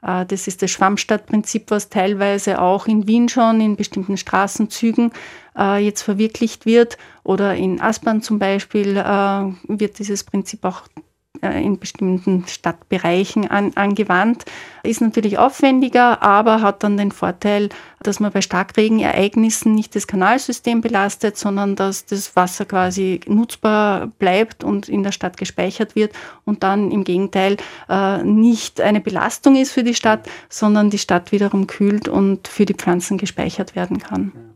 Das 0.02 0.46
ist 0.46 0.62
das 0.62 0.70
Schwammstadtprinzip, 0.70 1.70
was 1.70 1.88
teilweise 1.88 2.60
auch 2.60 2.86
in 2.86 3.08
Wien 3.08 3.28
schon 3.28 3.60
in 3.60 3.74
bestimmten 3.74 4.16
Straßenzügen 4.16 5.10
jetzt 5.80 6.02
verwirklicht 6.02 6.64
wird. 6.64 6.96
Oder 7.24 7.56
in 7.56 7.80
Aspern 7.80 8.22
zum 8.22 8.38
Beispiel 8.38 8.94
wird 8.94 9.98
dieses 9.98 10.22
Prinzip 10.22 10.64
auch 10.64 10.82
in 11.42 11.78
bestimmten 11.78 12.46
Stadtbereichen 12.46 13.50
an, 13.50 13.72
angewandt. 13.74 14.44
Ist 14.82 15.00
natürlich 15.00 15.38
aufwendiger, 15.38 16.22
aber 16.22 16.62
hat 16.62 16.82
dann 16.82 16.96
den 16.96 17.12
Vorteil, 17.12 17.68
dass 18.00 18.20
man 18.20 18.32
bei 18.32 18.40
Starkregenereignissen 18.40 19.74
nicht 19.74 19.96
das 19.96 20.06
Kanalsystem 20.06 20.80
belastet, 20.80 21.36
sondern 21.36 21.76
dass 21.76 22.06
das 22.06 22.36
Wasser 22.36 22.64
quasi 22.64 23.20
nutzbar 23.26 24.08
bleibt 24.18 24.64
und 24.64 24.88
in 24.88 25.02
der 25.02 25.12
Stadt 25.12 25.36
gespeichert 25.36 25.96
wird 25.96 26.12
und 26.44 26.62
dann 26.62 26.90
im 26.90 27.04
Gegenteil 27.04 27.56
äh, 27.88 28.22
nicht 28.22 28.80
eine 28.80 29.00
Belastung 29.00 29.56
ist 29.56 29.72
für 29.72 29.84
die 29.84 29.94
Stadt, 29.94 30.28
sondern 30.48 30.90
die 30.90 30.98
Stadt 30.98 31.32
wiederum 31.32 31.66
kühlt 31.66 32.08
und 32.08 32.48
für 32.48 32.64
die 32.66 32.74
Pflanzen 32.74 33.18
gespeichert 33.18 33.74
werden 33.74 33.98
kann. 33.98 34.55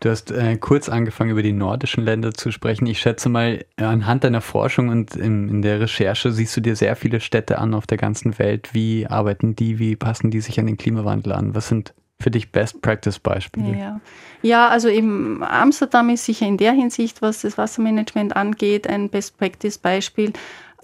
Du 0.00 0.10
hast 0.10 0.30
äh, 0.30 0.56
kurz 0.56 0.88
angefangen, 0.88 1.30
über 1.30 1.42
die 1.42 1.52
nordischen 1.52 2.04
Länder 2.04 2.32
zu 2.32 2.52
sprechen. 2.52 2.86
Ich 2.86 3.00
schätze 3.00 3.28
mal, 3.28 3.64
anhand 3.76 4.24
deiner 4.24 4.40
Forschung 4.40 4.88
und 4.88 5.16
in, 5.16 5.48
in, 5.48 5.62
der 5.62 5.80
Recherche 5.80 6.30
siehst 6.30 6.56
du 6.56 6.60
dir 6.60 6.76
sehr 6.76 6.94
viele 6.96 7.20
Städte 7.20 7.58
an 7.58 7.74
auf 7.74 7.86
der 7.86 7.98
ganzen 7.98 8.38
Welt. 8.38 8.74
Wie 8.74 9.06
arbeiten 9.06 9.56
die? 9.56 9.78
Wie 9.78 9.96
passen 9.96 10.30
die 10.30 10.40
sich 10.40 10.60
an 10.60 10.66
den 10.66 10.76
Klimawandel 10.76 11.32
an? 11.32 11.54
Was 11.54 11.68
sind 11.68 11.94
für 12.20 12.30
dich 12.30 12.50
Best-Practice-Beispiele? 12.50 13.78
Ja. 13.78 14.00
ja, 14.42 14.68
also 14.68 14.88
eben 14.88 15.42
Amsterdam 15.42 16.10
ist 16.10 16.24
sicher 16.24 16.46
in 16.46 16.56
der 16.56 16.72
Hinsicht, 16.72 17.22
was 17.22 17.42
das 17.42 17.58
Wassermanagement 17.58 18.34
angeht, 18.36 18.88
ein 18.88 19.08
Best-Practice-Beispiel 19.08 20.32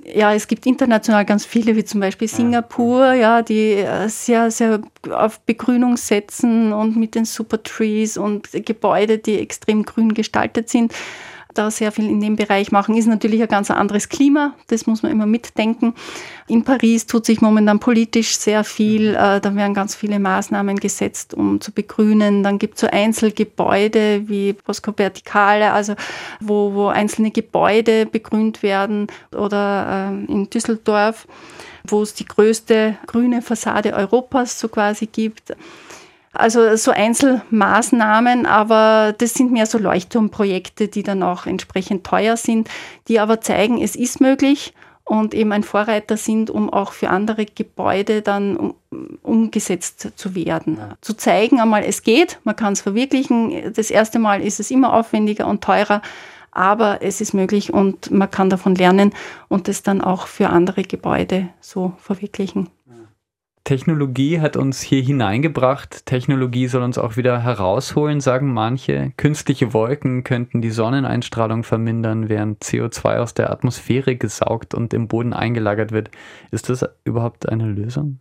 ja, 0.02 0.34
es 0.34 0.48
gibt 0.48 0.66
international 0.66 1.24
ganz 1.24 1.46
viele, 1.46 1.76
wie 1.76 1.84
zum 1.84 2.00
Beispiel 2.00 2.28
Singapur, 2.28 3.12
ja, 3.12 3.42
die 3.42 3.74
äh, 3.74 4.08
sehr, 4.08 4.50
sehr 4.50 4.80
auf 5.10 5.40
Begrünung 5.40 5.96
setzen 5.96 6.72
und 6.72 6.96
mit 6.96 7.14
den 7.14 7.24
Supertrees 7.24 8.16
und 8.16 8.48
Gebäude, 8.52 9.18
die 9.18 9.38
extrem 9.38 9.84
grün 9.84 10.12
gestaltet 10.12 10.68
sind 10.68 10.92
da 11.54 11.70
sehr 11.70 11.92
viel 11.92 12.08
in 12.08 12.20
dem 12.20 12.36
Bereich 12.36 12.72
machen, 12.72 12.96
ist 12.96 13.06
natürlich 13.06 13.40
ein 13.40 13.48
ganz 13.48 13.70
anderes 13.70 14.08
Klima. 14.08 14.54
Das 14.68 14.86
muss 14.86 15.02
man 15.02 15.12
immer 15.12 15.26
mitdenken. 15.26 15.94
In 16.46 16.64
Paris 16.64 17.06
tut 17.06 17.24
sich 17.24 17.40
momentan 17.40 17.80
politisch 17.80 18.36
sehr 18.36 18.64
viel. 18.64 19.10
Mhm. 19.10 19.16
Äh, 19.16 19.40
da 19.40 19.54
werden 19.54 19.74
ganz 19.74 19.94
viele 19.94 20.18
Maßnahmen 20.18 20.78
gesetzt, 20.78 21.34
um 21.34 21.60
zu 21.60 21.72
begrünen. 21.72 22.42
Dann 22.42 22.58
gibt 22.58 22.74
es 22.74 22.80
so 22.82 22.86
Einzelgebäude 22.88 24.28
wie 24.28 24.52
Bosco 24.52 24.92
Verticale, 24.92 25.72
also 25.72 25.94
wo, 26.40 26.74
wo 26.74 26.88
einzelne 26.88 27.30
Gebäude 27.30 28.06
begrünt 28.06 28.62
werden. 28.62 29.06
Oder 29.34 30.12
äh, 30.12 30.32
in 30.32 30.50
Düsseldorf, 30.50 31.26
wo 31.86 32.02
es 32.02 32.14
die 32.14 32.26
größte 32.26 32.96
grüne 33.06 33.42
Fassade 33.42 33.94
Europas 33.94 34.58
so 34.58 34.68
quasi 34.68 35.06
gibt. 35.06 35.54
Also 36.34 36.76
so 36.76 36.90
Einzelmaßnahmen, 36.90 38.46
aber 38.46 39.14
das 39.16 39.34
sind 39.34 39.52
mehr 39.52 39.66
so 39.66 39.78
Leuchtturmprojekte, 39.78 40.88
die 40.88 41.02
dann 41.02 41.22
auch 41.22 41.46
entsprechend 41.46 42.04
teuer 42.04 42.36
sind, 42.36 42.68
die 43.08 43.20
aber 43.20 43.40
zeigen, 43.40 43.80
es 43.80 43.94
ist 43.96 44.20
möglich 44.20 44.74
und 45.04 45.34
eben 45.34 45.52
ein 45.52 45.62
Vorreiter 45.62 46.16
sind, 46.16 46.50
um 46.50 46.70
auch 46.70 46.92
für 46.92 47.10
andere 47.10 47.44
Gebäude 47.44 48.22
dann 48.22 48.56
um, 48.56 48.74
umgesetzt 49.22 50.12
zu 50.16 50.34
werden. 50.34 50.78
Ja. 50.78 50.96
Zu 51.00 51.14
zeigen 51.14 51.60
einmal, 51.60 51.84
es 51.84 52.02
geht, 52.02 52.40
man 52.44 52.56
kann 52.56 52.72
es 52.72 52.80
verwirklichen. 52.80 53.72
Das 53.74 53.90
erste 53.90 54.18
Mal 54.18 54.42
ist 54.42 54.60
es 54.60 54.70
immer 54.70 54.94
aufwendiger 54.94 55.46
und 55.46 55.62
teurer, 55.62 56.00
aber 56.50 57.02
es 57.02 57.20
ist 57.20 57.34
möglich 57.34 57.72
und 57.72 58.10
man 58.10 58.30
kann 58.30 58.48
davon 58.48 58.74
lernen 58.74 59.12
und 59.48 59.68
es 59.68 59.82
dann 59.82 60.00
auch 60.00 60.26
für 60.26 60.48
andere 60.48 60.82
Gebäude 60.82 61.48
so 61.60 61.92
verwirklichen. 61.98 62.70
Technologie 63.64 64.40
hat 64.40 64.59
uns 64.59 64.83
hier 64.83 65.00
hineingebracht. 65.00 66.05
Technologie 66.05 66.68
soll 66.68 66.83
uns 66.83 66.98
auch 66.98 67.16
wieder 67.16 67.42
herausholen, 67.42 68.20
sagen 68.20 68.53
manche. 68.53 69.12
Künstliche 69.16 69.72
Wolken 69.72 70.22
könnten 70.22 70.61
die 70.61 70.70
Sonneneinstrahlung 70.70 71.64
vermindern, 71.64 72.29
während 72.29 72.62
CO2 72.62 73.16
aus 73.16 73.33
der 73.33 73.50
Atmosphäre 73.50 74.16
gesaugt 74.16 74.74
und 74.74 74.92
im 74.92 75.09
Boden 75.09 75.33
eingelagert 75.33 75.92
wird. 75.92 76.11
Ist 76.50 76.68
das 76.68 76.85
überhaupt 77.05 77.48
eine 77.48 77.64
Lösung? 77.64 78.20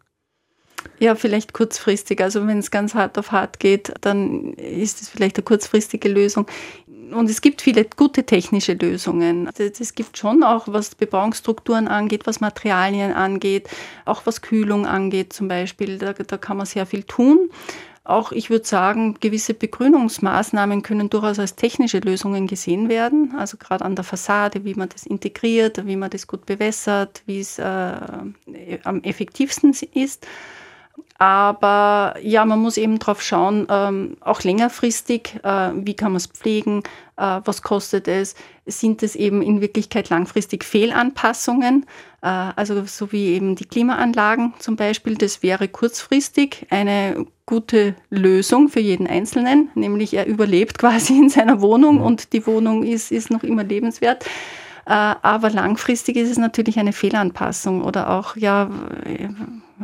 Ja, 0.99 1.15
vielleicht 1.15 1.53
kurzfristig. 1.53 2.21
Also 2.21 2.47
wenn 2.47 2.59
es 2.59 2.71
ganz 2.71 2.93
hart 2.95 3.17
auf 3.17 3.31
hart 3.31 3.59
geht, 3.59 3.93
dann 4.01 4.53
ist 4.53 5.01
es 5.01 5.09
vielleicht 5.09 5.37
eine 5.37 5.43
kurzfristige 5.43 6.07
Lösung 6.07 6.47
und 7.11 7.29
es 7.29 7.41
gibt 7.41 7.61
viele 7.61 7.85
gute 7.85 8.23
technische 8.25 8.73
Lösungen. 8.73 9.49
Es 9.57 9.95
gibt 9.95 10.17
schon 10.17 10.43
auch, 10.43 10.67
was 10.67 10.95
Bebauungsstrukturen 10.95 11.87
angeht, 11.87 12.25
was 12.25 12.39
Materialien 12.39 13.13
angeht, 13.13 13.69
auch 14.05 14.25
was 14.25 14.41
Kühlung 14.41 14.85
angeht 14.85 15.33
zum 15.33 15.47
Beispiel. 15.47 15.97
Da, 15.97 16.13
da 16.13 16.37
kann 16.37 16.57
man 16.57 16.65
sehr 16.65 16.85
viel 16.85 17.03
tun. 17.03 17.49
Auch 18.05 18.33
ich 18.33 18.49
würde 18.49 18.65
sagen, 18.65 19.15
gewisse 19.21 19.53
Begrünungsmaßnahmen 19.53 20.81
können 20.81 21.09
durchaus 21.09 21.39
als 21.39 21.55
technische 21.55 21.99
Lösungen 21.99 22.47
gesehen 22.47 22.89
werden. 22.89 23.33
Also 23.37 23.55
gerade 23.55 23.85
an 23.85 23.95
der 23.95 24.03
Fassade, 24.03 24.65
wie 24.65 24.73
man 24.73 24.89
das 24.89 25.05
integriert, 25.05 25.85
wie 25.85 25.95
man 25.95 26.09
das 26.09 26.27
gut 26.27 26.45
bewässert, 26.45 27.23
wie 27.25 27.39
es 27.39 27.59
äh, 27.59 27.63
am 28.83 29.03
effektivsten 29.03 29.73
ist. 29.93 30.27
Aber 31.19 32.15
ja, 32.21 32.43
man 32.45 32.59
muss 32.59 32.77
eben 32.77 32.99
darauf 32.99 33.21
schauen, 33.21 33.67
ähm, 33.69 34.17
auch 34.21 34.41
längerfristig, 34.41 35.39
äh, 35.43 35.71
wie 35.75 35.93
kann 35.93 36.11
man 36.11 36.17
es 36.17 36.27
pflegen, 36.27 36.83
äh, 37.17 37.39
was 37.45 37.61
kostet 37.61 38.07
es, 38.07 38.35
sind 38.65 39.03
es 39.03 39.15
eben 39.15 39.41
in 39.41 39.61
Wirklichkeit 39.61 40.09
langfristig 40.09 40.63
Fehlanpassungen, 40.63 41.85
äh, 42.21 42.27
also 42.27 42.83
so 42.85 43.11
wie 43.11 43.27
eben 43.33 43.55
die 43.55 43.65
Klimaanlagen 43.65 44.53
zum 44.57 44.75
Beispiel, 44.75 45.15
das 45.15 45.43
wäre 45.43 45.67
kurzfristig 45.67 46.65
eine 46.71 47.25
gute 47.45 47.95
Lösung 48.09 48.69
für 48.69 48.79
jeden 48.79 49.05
Einzelnen, 49.05 49.69
nämlich 49.75 50.15
er 50.15 50.25
überlebt 50.25 50.77
quasi 50.79 51.17
in 51.17 51.29
seiner 51.29 51.61
Wohnung 51.61 52.01
und 52.01 52.33
die 52.33 52.45
Wohnung 52.47 52.83
ist, 52.83 53.11
ist 53.11 53.29
noch 53.29 53.43
immer 53.43 53.63
lebenswert. 53.63 54.25
Äh, 54.85 55.15
aber 55.21 55.49
langfristig 55.49 56.17
ist 56.17 56.31
es 56.31 56.37
natürlich 56.37 56.79
eine 56.79 56.91
Fehlanpassung 56.91 57.83
oder 57.83 58.09
auch, 58.09 58.35
ja, 58.35 58.69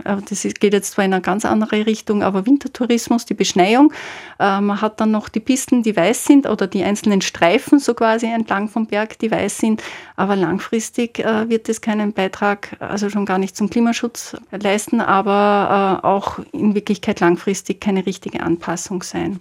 das 0.03 0.43
geht 0.43 0.73
jetzt 0.73 0.91
zwar 0.91 1.05
in 1.05 1.13
eine 1.13 1.21
ganz 1.21 1.45
andere 1.45 1.85
Richtung, 1.85 2.23
aber 2.23 2.45
Wintertourismus, 2.45 3.25
die 3.25 3.33
Beschneiung. 3.33 3.93
Äh, 4.39 4.61
man 4.61 4.81
hat 4.81 4.99
dann 4.99 5.11
noch 5.11 5.29
die 5.29 5.39
Pisten, 5.39 5.83
die 5.83 5.95
weiß 5.95 6.25
sind 6.25 6.47
oder 6.47 6.67
die 6.67 6.83
einzelnen 6.83 7.21
Streifen 7.21 7.79
so 7.79 7.93
quasi 7.93 8.27
entlang 8.27 8.67
vom 8.67 8.87
Berg, 8.87 9.19
die 9.19 9.31
weiß 9.31 9.57
sind. 9.57 9.83
Aber 10.15 10.35
langfristig 10.35 11.19
wird 11.19 11.69
es 11.69 11.81
keinen 11.81 12.13
Beitrag, 12.13 12.75
also 12.79 13.09
schon 13.09 13.25
gar 13.25 13.37
nicht 13.37 13.55
zum 13.55 13.69
Klimaschutz 13.69 14.35
leisten, 14.51 15.01
aber 15.01 15.99
auch 16.03 16.39
in 16.51 16.75
Wirklichkeit 16.75 17.19
langfristig 17.19 17.79
keine 17.79 18.05
richtige 18.05 18.41
Anpassung 18.41 19.03
sein. 19.03 19.39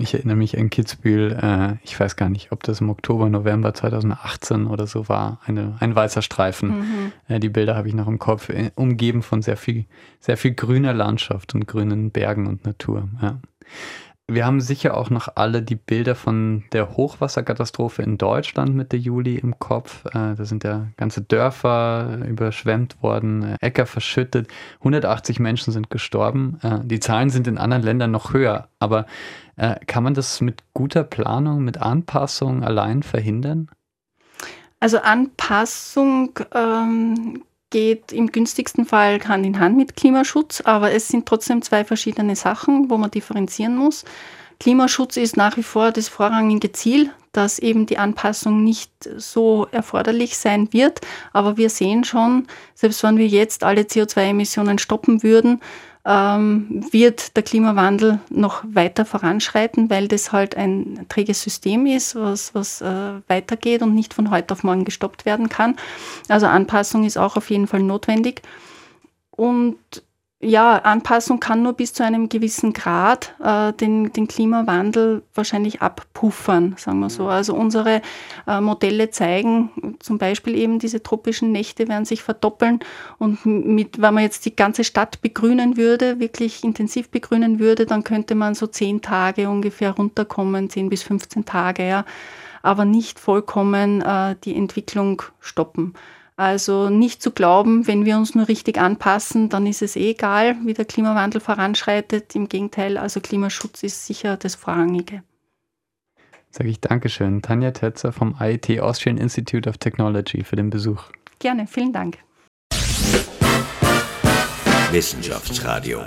Ich 0.00 0.14
erinnere 0.14 0.36
mich 0.36 0.56
an 0.56 0.70
Kitzbühel, 0.70 1.32
äh, 1.42 1.76
ich 1.82 1.98
weiß 1.98 2.14
gar 2.14 2.28
nicht, 2.28 2.52
ob 2.52 2.62
das 2.62 2.80
im 2.80 2.88
Oktober, 2.88 3.28
November 3.28 3.74
2018 3.74 4.66
oder 4.66 4.86
so 4.86 5.08
war, 5.08 5.40
eine, 5.44 5.76
ein 5.80 5.94
weißer 5.94 6.22
Streifen. 6.22 6.78
Mhm. 6.78 7.12
Äh, 7.26 7.40
die 7.40 7.48
Bilder 7.48 7.74
habe 7.74 7.88
ich 7.88 7.94
noch 7.94 8.06
im 8.06 8.20
Kopf, 8.20 8.48
äh, 8.48 8.70
umgeben 8.76 9.22
von 9.22 9.42
sehr 9.42 9.56
viel, 9.56 9.86
sehr 10.20 10.36
viel 10.36 10.52
grüner 10.52 10.94
Landschaft 10.94 11.54
und 11.54 11.66
grünen 11.66 12.12
Bergen 12.12 12.46
und 12.46 12.64
Natur. 12.64 13.08
Ja. 13.20 13.40
Wir 14.30 14.44
haben 14.44 14.60
sicher 14.60 14.94
auch 14.94 15.08
noch 15.08 15.28
alle 15.36 15.62
die 15.62 15.74
Bilder 15.74 16.14
von 16.14 16.64
der 16.72 16.98
Hochwasserkatastrophe 16.98 18.02
in 18.02 18.18
Deutschland 18.18 18.74
Mitte 18.74 18.98
Juli 18.98 19.36
im 19.36 19.58
Kopf. 19.58 20.04
Äh, 20.04 20.34
da 20.34 20.44
sind 20.44 20.64
ja 20.64 20.88
ganze 20.98 21.22
Dörfer 21.22 22.18
überschwemmt 22.28 23.02
worden, 23.02 23.42
äh, 23.42 23.56
Äcker 23.62 23.86
verschüttet, 23.86 24.48
180 24.80 25.40
Menschen 25.40 25.72
sind 25.72 25.88
gestorben. 25.88 26.58
Äh, 26.62 26.80
die 26.84 27.00
Zahlen 27.00 27.30
sind 27.30 27.46
in 27.46 27.56
anderen 27.56 27.82
Ländern 27.82 28.10
noch 28.10 28.34
höher, 28.34 28.68
aber 28.78 29.06
kann 29.88 30.04
man 30.04 30.14
das 30.14 30.40
mit 30.40 30.62
guter 30.72 31.02
Planung, 31.02 31.64
mit 31.64 31.78
Anpassung 31.78 32.62
allein 32.62 33.02
verhindern? 33.02 33.68
Also 34.78 34.98
Anpassung 34.98 36.38
ähm, 36.54 37.42
geht 37.70 38.12
im 38.12 38.32
günstigsten 38.32 38.86
Fall 38.86 39.20
Hand 39.26 39.44
in 39.46 39.60
Hand 39.60 39.76
mit 39.76 39.96
Klimaschutz, 39.96 40.60
aber 40.62 40.92
es 40.92 41.08
sind 41.08 41.26
trotzdem 41.26 41.62
zwei 41.62 41.84
verschiedene 41.84 42.36
Sachen, 42.36 42.90
wo 42.90 42.96
man 42.96 43.10
differenzieren 43.10 43.76
muss. 43.76 44.04
Klimaschutz 44.60 45.16
ist 45.16 45.36
nach 45.36 45.56
wie 45.56 45.62
vor 45.62 45.92
das 45.92 46.08
vorrangige 46.08 46.72
Ziel, 46.72 47.10
dass 47.32 47.60
eben 47.60 47.86
die 47.86 47.98
Anpassung 47.98 48.64
nicht 48.64 48.90
so 49.16 49.68
erforderlich 49.70 50.36
sein 50.36 50.72
wird. 50.72 51.00
Aber 51.32 51.56
wir 51.56 51.70
sehen 51.70 52.02
schon, 52.02 52.48
selbst 52.74 53.02
wenn 53.04 53.18
wir 53.18 53.28
jetzt 53.28 53.62
alle 53.62 53.82
CO2-Emissionen 53.82 54.78
stoppen 54.78 55.22
würden, 55.22 55.60
ähm, 56.04 56.86
wird 56.90 57.36
der 57.36 57.42
Klimawandel 57.42 58.20
noch 58.30 58.62
weiter 58.64 59.04
voranschreiten, 59.04 59.90
weil 59.90 60.08
das 60.08 60.32
halt 60.32 60.56
ein 60.56 61.06
träges 61.08 61.42
System 61.42 61.86
ist, 61.86 62.14
was, 62.14 62.54
was 62.54 62.80
äh, 62.80 63.20
weitergeht 63.28 63.82
und 63.82 63.94
nicht 63.94 64.14
von 64.14 64.30
heute 64.30 64.54
auf 64.54 64.62
morgen 64.62 64.84
gestoppt 64.84 65.26
werden 65.26 65.48
kann. 65.48 65.76
Also 66.28 66.46
Anpassung 66.46 67.04
ist 67.04 67.18
auch 67.18 67.36
auf 67.36 67.50
jeden 67.50 67.66
Fall 67.66 67.82
notwendig. 67.82 68.42
Und 69.30 69.78
ja, 70.40 70.76
Anpassung 70.76 71.40
kann 71.40 71.64
nur 71.64 71.72
bis 71.72 71.92
zu 71.92 72.04
einem 72.04 72.28
gewissen 72.28 72.72
Grad 72.72 73.34
äh, 73.42 73.72
den, 73.72 74.12
den 74.12 74.28
Klimawandel 74.28 75.24
wahrscheinlich 75.34 75.82
abpuffern, 75.82 76.76
sagen 76.78 77.00
wir 77.00 77.10
so. 77.10 77.24
Mhm. 77.24 77.28
Also 77.30 77.54
unsere 77.54 78.02
äh, 78.46 78.60
Modelle 78.60 79.10
zeigen 79.10 79.96
zum 79.98 80.18
Beispiel 80.18 80.56
eben, 80.56 80.78
diese 80.78 81.02
tropischen 81.02 81.50
Nächte 81.50 81.88
werden 81.88 82.04
sich 82.04 82.22
verdoppeln 82.22 82.78
und 83.18 83.44
mit, 83.44 84.00
wenn 84.00 84.14
man 84.14 84.22
jetzt 84.22 84.44
die 84.44 84.54
ganze 84.54 84.84
Stadt 84.84 85.20
begrünen 85.22 85.76
würde, 85.76 86.20
wirklich 86.20 86.62
intensiv 86.62 87.08
begrünen 87.10 87.58
würde, 87.58 87.84
dann 87.84 88.04
könnte 88.04 88.36
man 88.36 88.54
so 88.54 88.68
zehn 88.68 89.02
Tage 89.02 89.48
ungefähr 89.48 89.90
runterkommen, 89.90 90.70
zehn 90.70 90.88
bis 90.88 91.02
15 91.02 91.46
Tage, 91.46 91.84
ja, 91.84 92.04
aber 92.62 92.84
nicht 92.84 93.18
vollkommen 93.18 94.02
äh, 94.02 94.36
die 94.44 94.54
Entwicklung 94.54 95.20
stoppen. 95.40 95.94
Also 96.38 96.88
nicht 96.88 97.20
zu 97.20 97.32
glauben, 97.32 97.88
wenn 97.88 98.04
wir 98.04 98.16
uns 98.16 98.36
nur 98.36 98.46
richtig 98.46 98.78
anpassen, 98.78 99.48
dann 99.48 99.66
ist 99.66 99.82
es 99.82 99.96
eh 99.96 100.12
egal, 100.12 100.54
wie 100.64 100.72
der 100.72 100.84
Klimawandel 100.84 101.40
voranschreitet. 101.40 102.36
Im 102.36 102.48
Gegenteil, 102.48 102.96
also 102.96 103.20
Klimaschutz 103.20 103.82
ist 103.82 104.06
sicher 104.06 104.36
das 104.36 104.54
Vorrangige. 104.54 105.24
Sage 106.50 106.70
ich 106.70 106.80
Dankeschön. 106.80 107.42
Tanja 107.42 107.72
Tetzer 107.72 108.12
vom 108.12 108.36
IIT 108.40 108.80
Austrian 108.80 109.18
Institute 109.18 109.68
of 109.68 109.78
Technology 109.78 110.44
für 110.44 110.54
den 110.54 110.70
Besuch. 110.70 111.02
Gerne, 111.40 111.66
vielen 111.66 111.92
Dank. 111.92 112.18
Wissenschaftsradio. 114.92 116.02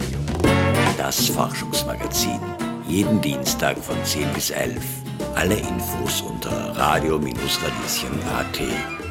Das 0.98 1.28
Forschungsmagazin. 1.28 2.40
Jeden 2.88 3.20
Dienstag 3.20 3.78
von 3.78 3.98
10 4.06 4.30
bis 4.34 4.52
11. 4.52 4.78
Alle 5.36 5.56
Infos 5.56 6.22
unter 6.22 6.74
radio-radieschen.at. 6.78 9.11